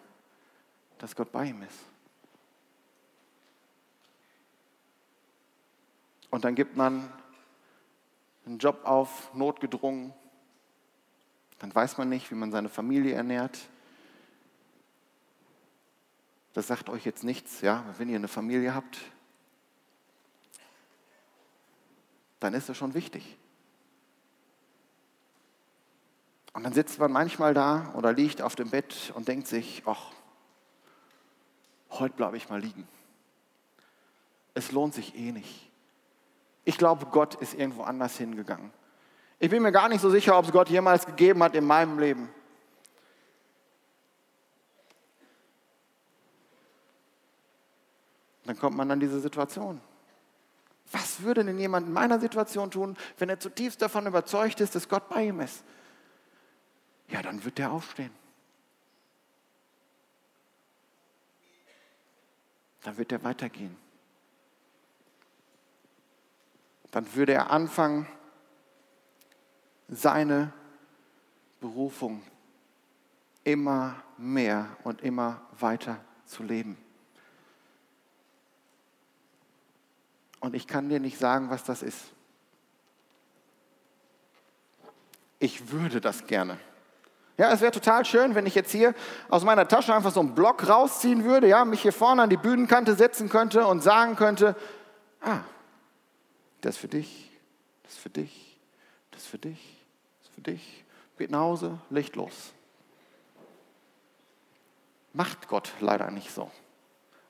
Dass 1.05 1.15
Gott 1.15 1.31
bei 1.31 1.45
ihm 1.45 1.61
ist. 1.61 1.77
Und 6.31 6.43
dann 6.43 6.55
gibt 6.55 6.75
man 6.75 7.13
einen 8.43 8.57
Job 8.57 8.81
auf, 8.85 9.31
notgedrungen. 9.35 10.15
Dann 11.59 11.75
weiß 11.75 11.99
man 11.99 12.09
nicht, 12.09 12.31
wie 12.31 12.35
man 12.35 12.51
seine 12.51 12.69
Familie 12.69 13.13
ernährt. 13.13 13.69
Das 16.53 16.65
sagt 16.65 16.89
euch 16.89 17.05
jetzt 17.05 17.23
nichts, 17.23 17.61
ja, 17.61 17.85
wenn 17.99 18.09
ihr 18.09 18.15
eine 18.15 18.27
Familie 18.27 18.73
habt, 18.73 18.99
dann 22.39 22.55
ist 22.55 22.67
das 22.67 22.77
schon 22.77 22.95
wichtig. 22.95 23.37
Und 26.53 26.63
dann 26.63 26.73
sitzt 26.73 26.97
man 26.97 27.11
manchmal 27.11 27.53
da 27.53 27.93
oder 27.93 28.11
liegt 28.11 28.41
auf 28.41 28.55
dem 28.55 28.71
Bett 28.71 29.13
und 29.15 29.27
denkt 29.27 29.45
sich, 29.45 29.83
ach, 29.85 30.11
heute 31.99 32.15
bleibe 32.15 32.37
ich 32.37 32.49
mal 32.49 32.59
liegen. 32.59 32.87
Es 34.53 34.71
lohnt 34.71 34.93
sich 34.93 35.15
eh 35.15 35.31
nicht. 35.31 35.69
Ich 36.63 36.77
glaube, 36.77 37.05
Gott 37.07 37.35
ist 37.35 37.53
irgendwo 37.53 37.83
anders 37.83 38.17
hingegangen. 38.17 38.71
Ich 39.39 39.49
bin 39.49 39.61
mir 39.61 39.71
gar 39.71 39.89
nicht 39.89 40.01
so 40.01 40.09
sicher, 40.09 40.37
ob 40.37 40.45
es 40.45 40.51
Gott 40.51 40.69
jemals 40.69 41.05
gegeben 41.05 41.43
hat 41.43 41.55
in 41.55 41.65
meinem 41.65 41.99
Leben. 41.99 42.29
Dann 48.45 48.57
kommt 48.57 48.77
man 48.77 48.89
an 48.91 48.99
diese 48.99 49.19
Situation. 49.19 49.81
Was 50.91 51.21
würde 51.21 51.43
denn 51.43 51.59
jemand 51.59 51.87
in 51.87 51.93
meiner 51.93 52.19
Situation 52.19 52.71
tun, 52.71 52.95
wenn 53.17 53.29
er 53.29 53.39
zutiefst 53.39 53.81
davon 53.81 54.05
überzeugt 54.05 54.61
ist, 54.61 54.75
dass 54.75 54.87
Gott 54.87 55.09
bei 55.09 55.27
ihm 55.27 55.39
ist? 55.39 55.63
Ja, 57.09 57.21
dann 57.21 57.43
wird 57.43 57.59
er 57.59 57.71
aufstehen. 57.71 58.11
Dann 62.85 62.97
wird 62.97 63.11
er 63.11 63.23
weitergehen. 63.23 63.75
Dann 66.91 67.15
würde 67.15 67.33
er 67.33 67.49
anfangen, 67.49 68.07
seine 69.87 70.53
Berufung 71.59 72.21
immer 73.43 74.03
mehr 74.17 74.77
und 74.83 75.01
immer 75.01 75.41
weiter 75.59 75.99
zu 76.25 76.43
leben. 76.43 76.77
Und 80.39 80.53
ich 80.53 80.67
kann 80.67 80.87
dir 80.89 80.99
nicht 80.99 81.17
sagen, 81.17 81.49
was 81.49 81.63
das 81.63 81.81
ist. 81.81 82.13
Ich 85.39 85.71
würde 85.71 86.01
das 86.01 86.27
gerne. 86.27 86.59
Ja, 87.37 87.51
es 87.51 87.59
wäre 87.59 87.71
total 87.71 88.05
schön, 88.05 88.33
wenn 88.33 88.45
ich 88.45 88.55
jetzt 88.55 88.71
hier 88.71 88.93
aus 89.29 89.43
meiner 89.43 89.67
Tasche 89.67 89.93
einfach 89.93 90.11
so 90.11 90.21
einen 90.21 90.35
Block 90.35 90.67
rausziehen 90.69 91.25
würde, 91.25 91.47
ja, 91.47 91.65
mich 91.65 91.81
hier 91.81 91.91
vorne 91.91 92.21
an 92.23 92.29
die 92.29 92.37
Bühnenkante 92.37 92.95
setzen 92.95 93.27
könnte 93.27 93.67
und 93.67 93.83
sagen 93.83 94.15
könnte, 94.15 94.55
ah, 95.21 95.39
das 96.61 96.75
ist 96.75 96.81
für 96.81 96.87
dich, 96.87 97.31
das 97.83 97.93
ist 97.93 97.99
für 97.99 98.09
dich, 98.09 98.59
das 99.11 99.21
ist 99.23 99.27
für 99.27 99.37
dich, 99.37 99.85
das 100.19 100.29
ist 100.29 100.35
für 100.35 100.41
dich. 100.41 100.85
Geht 101.17 101.31
nach 101.31 101.39
Hause, 101.39 101.77
Licht 101.89 102.15
los. 102.15 102.53
Macht 105.13 105.47
Gott 105.47 105.71
leider 105.79 106.11
nicht 106.11 106.33
so. 106.33 106.49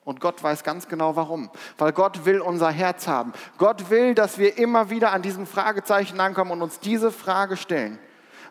Und 0.04 0.20
Gott 0.20 0.40
weiß 0.40 0.62
ganz 0.62 0.86
genau 0.88 1.16
warum. 1.16 1.50
Weil 1.78 1.92
Gott 1.92 2.24
will 2.24 2.40
unser 2.40 2.70
Herz 2.70 3.08
haben. 3.08 3.32
Gott 3.58 3.90
will, 3.90 4.14
dass 4.14 4.38
wir 4.38 4.56
immer 4.56 4.90
wieder 4.90 5.12
an 5.12 5.22
diesem 5.22 5.46
Fragezeichen 5.46 6.20
ankommen 6.20 6.52
und 6.52 6.62
uns 6.62 6.78
diese 6.78 7.10
Frage 7.10 7.56
stellen 7.56 7.98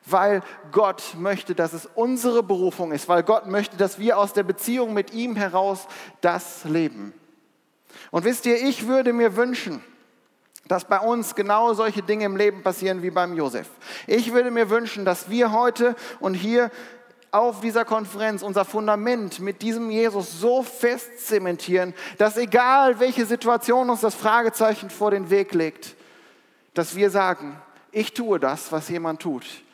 weil 0.05 0.41
Gott 0.71 1.15
möchte, 1.17 1.55
dass 1.55 1.73
es 1.73 1.89
unsere 1.95 2.43
Berufung 2.43 2.91
ist, 2.91 3.09
weil 3.09 3.23
Gott 3.23 3.47
möchte, 3.47 3.77
dass 3.77 3.99
wir 3.99 4.17
aus 4.17 4.33
der 4.33 4.43
Beziehung 4.43 4.93
mit 4.93 5.13
ihm 5.13 5.35
heraus 5.35 5.87
das 6.21 6.63
leben. 6.65 7.13
Und 8.11 8.23
wisst 8.23 8.45
ihr, 8.45 8.61
ich 8.63 8.87
würde 8.87 9.13
mir 9.13 9.35
wünschen, 9.35 9.83
dass 10.67 10.85
bei 10.85 10.99
uns 10.99 11.35
genau 11.35 11.73
solche 11.73 12.01
Dinge 12.01 12.25
im 12.25 12.37
Leben 12.37 12.63
passieren 12.63 13.01
wie 13.01 13.11
beim 13.11 13.33
Josef. 13.33 13.67
Ich 14.07 14.33
würde 14.33 14.51
mir 14.51 14.69
wünschen, 14.69 15.05
dass 15.05 15.29
wir 15.29 15.51
heute 15.51 15.95
und 16.19 16.33
hier 16.33 16.71
auf 17.31 17.59
dieser 17.59 17.83
Konferenz 17.83 18.41
unser 18.41 18.63
Fundament 18.63 19.39
mit 19.39 19.61
diesem 19.61 19.89
Jesus 19.91 20.39
so 20.39 20.63
fest 20.63 21.27
zementieren, 21.27 21.93
dass 22.17 22.37
egal 22.37 22.99
welche 22.99 23.25
Situation 23.25 23.89
uns 23.89 24.01
das 24.01 24.15
Fragezeichen 24.15 24.89
vor 24.89 25.11
den 25.11 25.29
Weg 25.29 25.53
legt, 25.53 25.95
dass 26.73 26.95
wir 26.95 27.09
sagen, 27.09 27.59
ich 27.91 28.13
tue 28.13 28.39
das, 28.39 28.71
was 28.71 28.89
jemand 28.89 29.21
tut 29.21 29.64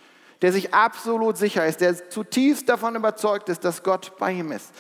der 0.42 0.52
sich 0.52 0.74
absolut 0.74 1.38
sicher 1.38 1.66
ist, 1.66 1.82
der 1.82 2.10
zutiefst 2.10 2.68
davon 2.68 2.96
überzeugt 2.96 3.50
ist, 3.50 3.64
dass 3.64 3.84
Gott 3.84 4.18
bei 4.18 4.32
ihm 4.32 4.52
ist. 4.52 4.72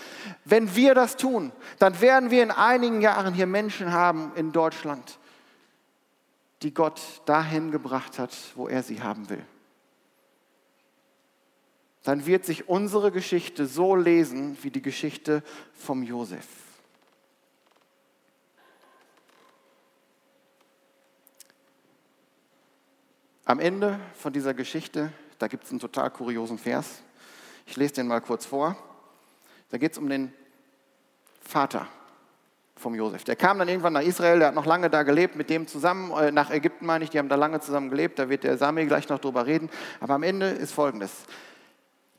Wenn 0.43 0.75
wir 0.75 0.95
das 0.95 1.17
tun, 1.17 1.51
dann 1.77 2.01
werden 2.01 2.31
wir 2.31 2.41
in 2.41 2.51
einigen 2.51 3.01
Jahren 3.01 3.33
hier 3.33 3.45
Menschen 3.45 3.91
haben 3.91 4.31
in 4.35 4.51
Deutschland, 4.51 5.19
die 6.63 6.73
Gott 6.73 7.01
dahin 7.25 7.71
gebracht 7.71 8.17
hat, 8.17 8.35
wo 8.55 8.67
er 8.67 8.81
sie 8.81 9.01
haben 9.01 9.29
will. 9.29 9.45
dann 12.03 12.25
wird 12.25 12.45
sich 12.45 12.67
unsere 12.67 13.11
Geschichte 13.11 13.67
so 13.67 13.95
lesen 13.95 14.57
wie 14.63 14.71
die 14.71 14.81
Geschichte 14.81 15.43
vom 15.73 16.01
Josef. 16.01 16.47
Am 23.45 23.59
Ende 23.59 23.99
von 24.15 24.33
dieser 24.33 24.53
Geschichte, 24.53 25.11
da 25.41 25.47
gibt 25.47 25.63
es 25.63 25.71
einen 25.71 25.79
total 25.79 26.09
kuriosen 26.11 26.57
Vers. 26.57 27.01
Ich 27.65 27.75
lese 27.77 27.95
den 27.95 28.07
mal 28.07 28.21
kurz 28.21 28.45
vor. 28.45 28.75
Da 29.69 29.77
geht 29.77 29.93
es 29.93 29.97
um 29.97 30.09
den 30.09 30.33
Vater 31.41 31.87
vom 32.75 32.95
Josef. 32.95 33.23
Der 33.23 33.35
kam 33.35 33.59
dann 33.59 33.67
irgendwann 33.67 33.93
nach 33.93 34.01
Israel, 34.01 34.39
der 34.39 34.49
hat 34.49 34.55
noch 34.55 34.65
lange 34.65 34.89
da 34.89 35.03
gelebt, 35.03 35.35
mit 35.35 35.49
dem 35.49 35.67
zusammen, 35.67 36.11
äh, 36.11 36.31
nach 36.31 36.49
Ägypten 36.49 36.85
meine 36.85 37.03
ich, 37.03 37.09
die 37.09 37.19
haben 37.19 37.29
da 37.29 37.35
lange 37.35 37.59
zusammen 37.59 37.89
gelebt, 37.89 38.19
da 38.19 38.29
wird 38.29 38.43
der 38.43 38.57
Sami 38.57 38.85
gleich 38.85 39.07
noch 39.09 39.19
drüber 39.19 39.45
reden. 39.45 39.69
Aber 39.99 40.15
am 40.15 40.23
Ende 40.23 40.47
ist 40.47 40.73
folgendes. 40.73 41.11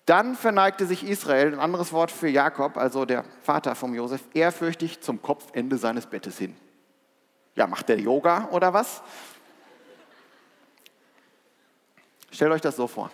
Dann 0.07 0.35
verneigte 0.35 0.87
sich 0.87 1.07
Israel, 1.07 1.53
ein 1.53 1.61
anderes 1.61 1.93
Wort 1.93 2.11
für 2.11 2.29
Jakob, 2.29 2.77
also 2.77 3.05
der 3.05 3.25
Vater 3.43 3.75
vom 3.75 3.95
Josef, 3.95 4.23
ehrfürchtig 4.35 5.01
zum 5.01 5.23
Kopfende 5.23 5.79
seines 5.79 6.07
Bettes 6.07 6.39
hin. 6.39 6.57
Ja, 7.55 7.66
macht 7.66 7.89
der 7.89 8.01
Yoga 8.01 8.49
oder 8.51 8.73
was? 8.73 9.03
Stellt 12.33 12.51
euch 12.51 12.61
das 12.61 12.76
so 12.76 12.87
vor. 12.87 13.11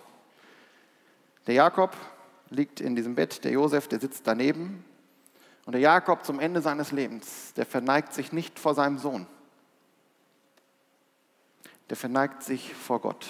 Der 1.45 1.53
Jakob 1.53 1.95
liegt 2.49 2.79
in 2.79 2.95
diesem 2.95 3.15
Bett, 3.15 3.43
der 3.43 3.51
Josef, 3.51 3.87
der 3.87 3.99
sitzt 3.99 4.25
daneben. 4.25 4.83
Und 5.65 5.73
der 5.73 5.81
Jakob 5.81 6.25
zum 6.25 6.39
Ende 6.39 6.61
seines 6.61 6.91
Lebens, 6.91 7.53
der 7.53 7.65
verneigt 7.65 8.13
sich 8.13 8.31
nicht 8.31 8.57
vor 8.57 8.73
seinem 8.73 8.97
Sohn. 8.97 9.27
Der 11.89 11.97
verneigt 11.97 12.43
sich 12.43 12.73
vor 12.73 13.01
Gott. 13.01 13.27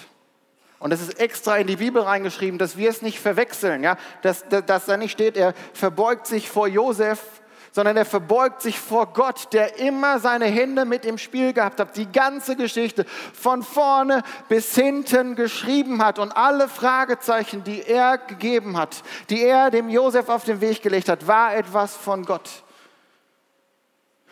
Und 0.78 0.92
es 0.92 1.02
ist 1.02 1.20
extra 1.20 1.58
in 1.58 1.66
die 1.66 1.76
Bibel 1.76 2.00
reingeschrieben, 2.00 2.58
dass 2.58 2.78
wir 2.78 2.88
es 2.88 3.02
nicht 3.02 3.20
verwechseln, 3.20 3.82
ja? 3.82 3.98
dass, 4.22 4.48
dass, 4.48 4.64
dass 4.64 4.86
da 4.86 4.96
nicht 4.96 5.12
steht, 5.12 5.36
er 5.36 5.52
verbeugt 5.74 6.26
sich 6.26 6.48
vor 6.48 6.66
Josef 6.66 7.42
sondern 7.72 7.96
er 7.96 8.04
verbeugt 8.04 8.62
sich 8.62 8.78
vor 8.78 9.12
Gott, 9.12 9.52
der 9.52 9.78
immer 9.78 10.18
seine 10.18 10.46
Hände 10.46 10.84
mit 10.84 11.04
im 11.04 11.18
Spiel 11.18 11.52
gehabt 11.52 11.78
hat, 11.80 11.96
die 11.96 12.10
ganze 12.10 12.56
Geschichte 12.56 13.04
von 13.32 13.62
vorne 13.62 14.22
bis 14.48 14.74
hinten 14.74 15.36
geschrieben 15.36 16.04
hat 16.04 16.18
und 16.18 16.36
alle 16.36 16.68
Fragezeichen, 16.68 17.62
die 17.64 17.82
er 17.82 18.18
gegeben 18.18 18.76
hat, 18.76 19.02
die 19.28 19.42
er 19.42 19.70
dem 19.70 19.88
Josef 19.88 20.28
auf 20.28 20.44
den 20.44 20.60
Weg 20.60 20.82
gelegt 20.82 21.08
hat, 21.08 21.26
war 21.26 21.54
etwas 21.54 21.96
von 21.96 22.24
Gott. 22.24 22.48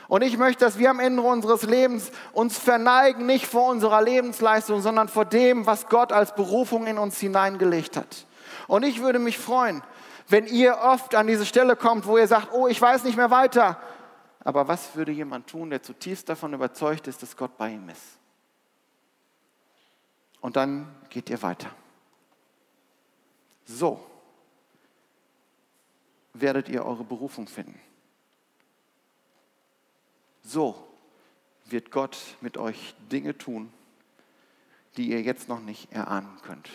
Und 0.09 0.23
ich 0.23 0.39
möchte, 0.39 0.65
dass 0.65 0.79
wir 0.79 0.89
am 0.89 1.01
Ende 1.01 1.21
unseres 1.21 1.63
Lebens 1.65 2.11
uns 2.33 2.59
verneigen, 2.59 3.27
nicht 3.27 3.47
vor 3.47 3.69
unserer 3.69 4.01
Lebensleistung, 4.01 4.81
sondern 4.81 5.09
vor 5.09 5.27
dem, 5.27 5.67
was 5.67 5.87
Gott 5.89 6.13
als 6.13 6.35
Berufung 6.35 6.87
in 6.87 6.97
uns 6.97 7.21
hineingelegt 7.21 7.97
hat. 7.97 8.25
Und 8.67 8.85
ich 8.85 9.03
würde 9.03 9.19
mich 9.19 9.37
freuen, 9.39 9.83
wenn 10.29 10.47
ihr 10.47 10.79
oft 10.79 11.15
an 11.15 11.27
diese 11.27 11.47
Stelle 11.47 11.75
kommt, 11.77 12.07
wo 12.07 12.19
ihr 12.19 12.27
sagt, 12.27 12.53
oh, 12.53 12.69
ich 12.69 12.81
weiß 12.81 13.05
nicht 13.05 13.17
mehr 13.17 13.31
weiter. 13.31 13.81
Aber 14.41 14.69
was 14.69 14.95
würde 14.95 15.13
jemand 15.13 15.47
tun, 15.47 15.71
der 15.71 15.83
zutiefst 15.83 16.29
davon 16.29 16.53
überzeugt 16.53 17.07
ist, 17.07 17.23
dass 17.23 17.37
Gott 17.37 17.57
bei 17.57 17.71
ihm 17.71 17.89
ist? 17.89 18.19
Und 20.41 20.57
dann 20.57 20.95
geht 21.11 21.31
ihr 21.31 21.43
weiter. 21.43 21.71
So 23.65 24.05
werdet 26.35 26.69
ihr 26.69 26.85
eure 26.85 27.05
Berufung 27.05 27.49
finden. 27.49 27.81
So 30.43 30.89
wird 31.67 31.91
Gott 31.91 32.17
mit 32.41 32.57
euch 32.57 32.95
Dinge 33.11 33.37
tun, 33.37 33.73
die 34.97 35.11
ihr 35.11 35.21
jetzt 35.21 35.49
noch 35.49 35.61
nicht 35.61 35.93
erahnen 35.93 36.39
könnt. 36.43 36.69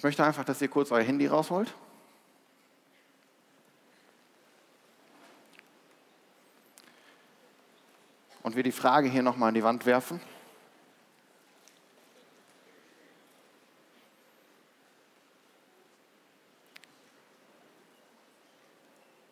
Ich 0.00 0.04
möchte 0.04 0.24
einfach, 0.24 0.44
dass 0.44 0.62
ihr 0.62 0.68
kurz 0.68 0.90
euer 0.92 1.02
Handy 1.02 1.26
rausholt. 1.26 1.74
Und 8.42 8.56
wir 8.56 8.62
die 8.62 8.72
Frage 8.72 9.10
hier 9.10 9.22
nochmal 9.22 9.50
an 9.50 9.54
die 9.54 9.62
Wand 9.62 9.84
werfen. 9.84 10.18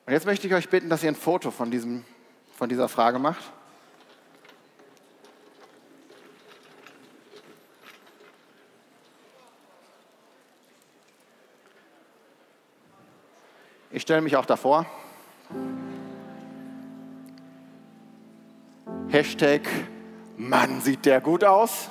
Und 0.04 0.12
jetzt 0.12 0.26
möchte 0.26 0.46
ich 0.48 0.52
euch 0.52 0.68
bitten, 0.68 0.90
dass 0.90 1.02
ihr 1.02 1.08
ein 1.08 1.14
Foto 1.14 1.50
von, 1.50 1.70
diesem, 1.70 2.04
von 2.58 2.68
dieser 2.68 2.90
Frage 2.90 3.18
macht. 3.18 3.57
Ich 13.98 14.02
stelle 14.02 14.20
mich 14.20 14.36
auch 14.36 14.46
davor. 14.46 14.86
Hashtag, 19.08 19.62
Mann, 20.36 20.80
sieht 20.80 21.04
der 21.04 21.20
gut 21.20 21.42
aus? 21.42 21.90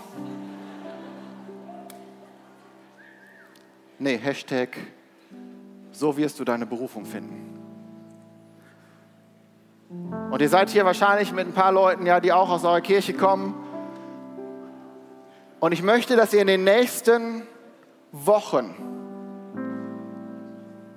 Nee, 3.99 4.17
Hashtag, 4.17 4.77
so 5.91 6.15
wirst 6.15 6.39
du 6.39 6.45
deine 6.45 6.65
Berufung 6.65 7.05
finden. 7.05 7.59
Und 10.31 10.41
ihr 10.41 10.47
seid 10.47 10.69
hier 10.69 10.85
wahrscheinlich 10.85 11.33
mit 11.33 11.45
ein 11.45 11.53
paar 11.53 11.73
Leuten, 11.73 12.05
ja, 12.05 12.21
die 12.21 12.31
auch 12.31 12.49
aus 12.49 12.63
eurer 12.63 12.79
Kirche 12.79 13.15
kommen. 13.15 13.53
Und 15.59 15.73
ich 15.73 15.83
möchte, 15.83 16.15
dass 16.15 16.33
ihr 16.33 16.39
in 16.39 16.47
den 16.47 16.63
nächsten 16.63 17.41
Wochen 18.13 18.96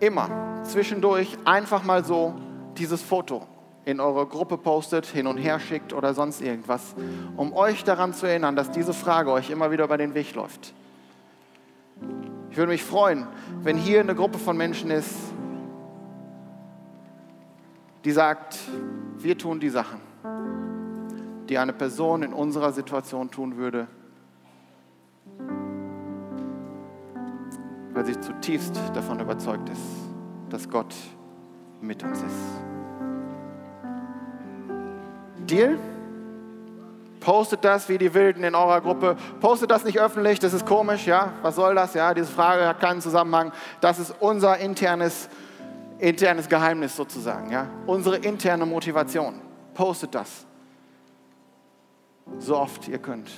immer 0.01 0.63
zwischendurch 0.65 1.37
einfach 1.45 1.85
mal 1.85 2.05
so 2.05 2.35
dieses 2.77 3.03
Foto 3.03 3.47
in 3.85 4.01
eure 4.01 4.27
Gruppe 4.27 4.59
postet, 4.59 5.07
hin 5.07 5.27
und 5.27 5.39
her 5.39 5.59
schickt 5.59 5.93
oder 5.93 6.15
sonst 6.15 6.41
irgendwas, 6.41 6.95
um 7.37 7.53
euch 7.53 7.85
daran 7.85 8.13
zu 8.13 8.27
erinnern, 8.27 8.57
dass 8.57 8.71
diese 8.71 8.93
Frage 8.93 9.31
euch 9.31 9.51
immer 9.51 9.71
wieder 9.71 9.85
über 9.85 9.97
den 9.97 10.15
Weg 10.15 10.35
läuft. 10.35 10.75
Ich 12.51 12.57
würde 12.57 12.73
mich 12.73 12.83
freuen, 12.83 13.27
wenn 13.63 13.77
hier 13.77 14.01
eine 14.01 14.15
Gruppe 14.15 14.39
von 14.39 14.57
Menschen 14.57 14.91
ist, 14.91 15.15
die 18.05 18.13
sagt, 18.13 18.59
wir 19.19 19.37
tun 19.37 19.61
die 19.61 19.69
Sachen, 19.69 20.01
die 21.49 21.59
eine 21.59 21.73
Person 21.73 22.23
in 22.23 22.33
unserer 22.33 22.73
Situation 22.73 23.31
tun 23.31 23.57
würde, 23.57 23.87
weil 28.01 28.07
sie 28.07 28.19
zutiefst 28.19 28.81
davon 28.95 29.21
überzeugt 29.21 29.69
ist 29.69 29.83
dass 30.49 30.69
Gott 30.69 30.95
mit 31.83 32.03
uns 32.03 32.23
ist. 32.23 32.35
Deal? 35.47 35.79
Postet 37.21 37.63
das 37.63 37.91
wie 37.91 37.99
die 37.99 38.13
Wilden 38.15 38.43
in 38.43 38.55
eurer 38.55 38.81
Gruppe. 38.81 39.17
Postet 39.41 39.71
das 39.71 39.85
nicht 39.85 40.01
öffentlich, 40.01 40.39
das 40.39 40.55
ist 40.55 40.65
komisch, 40.65 41.07
ja? 41.07 41.35
Was 41.43 41.57
soll 41.57 41.75
das? 41.75 41.93
Ja, 41.93 42.15
diese 42.15 42.33
Frage 42.33 42.67
hat 42.67 42.81
keinen 42.81 43.03
Zusammenhang. 43.03 43.53
Das 43.83 43.99
ist 43.99 44.15
unser 44.19 44.57
internes, 44.57 45.29
internes 45.99 46.49
Geheimnis 46.49 46.97
sozusagen, 46.97 47.53
ja? 47.53 47.67
Unsere 47.87 48.17
interne 48.17 48.65
Motivation. 48.65 49.35
Postet 49.75 50.15
das. 50.15 50.47
So 52.39 52.57
oft 52.57 52.89
ihr 52.89 52.99
könnt. 52.99 53.31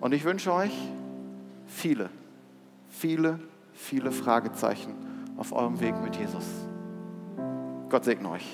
Und 0.00 0.14
ich 0.14 0.24
wünsche 0.24 0.52
euch 0.52 0.72
viele, 1.66 2.08
viele, 2.92 3.40
viele 3.72 4.12
Fragezeichen 4.12 4.94
auf 5.36 5.52
eurem 5.52 5.80
Weg 5.80 6.00
mit 6.02 6.14
Jesus. 6.14 6.44
Gott 7.88 8.04
segne 8.04 8.30
euch. 8.30 8.46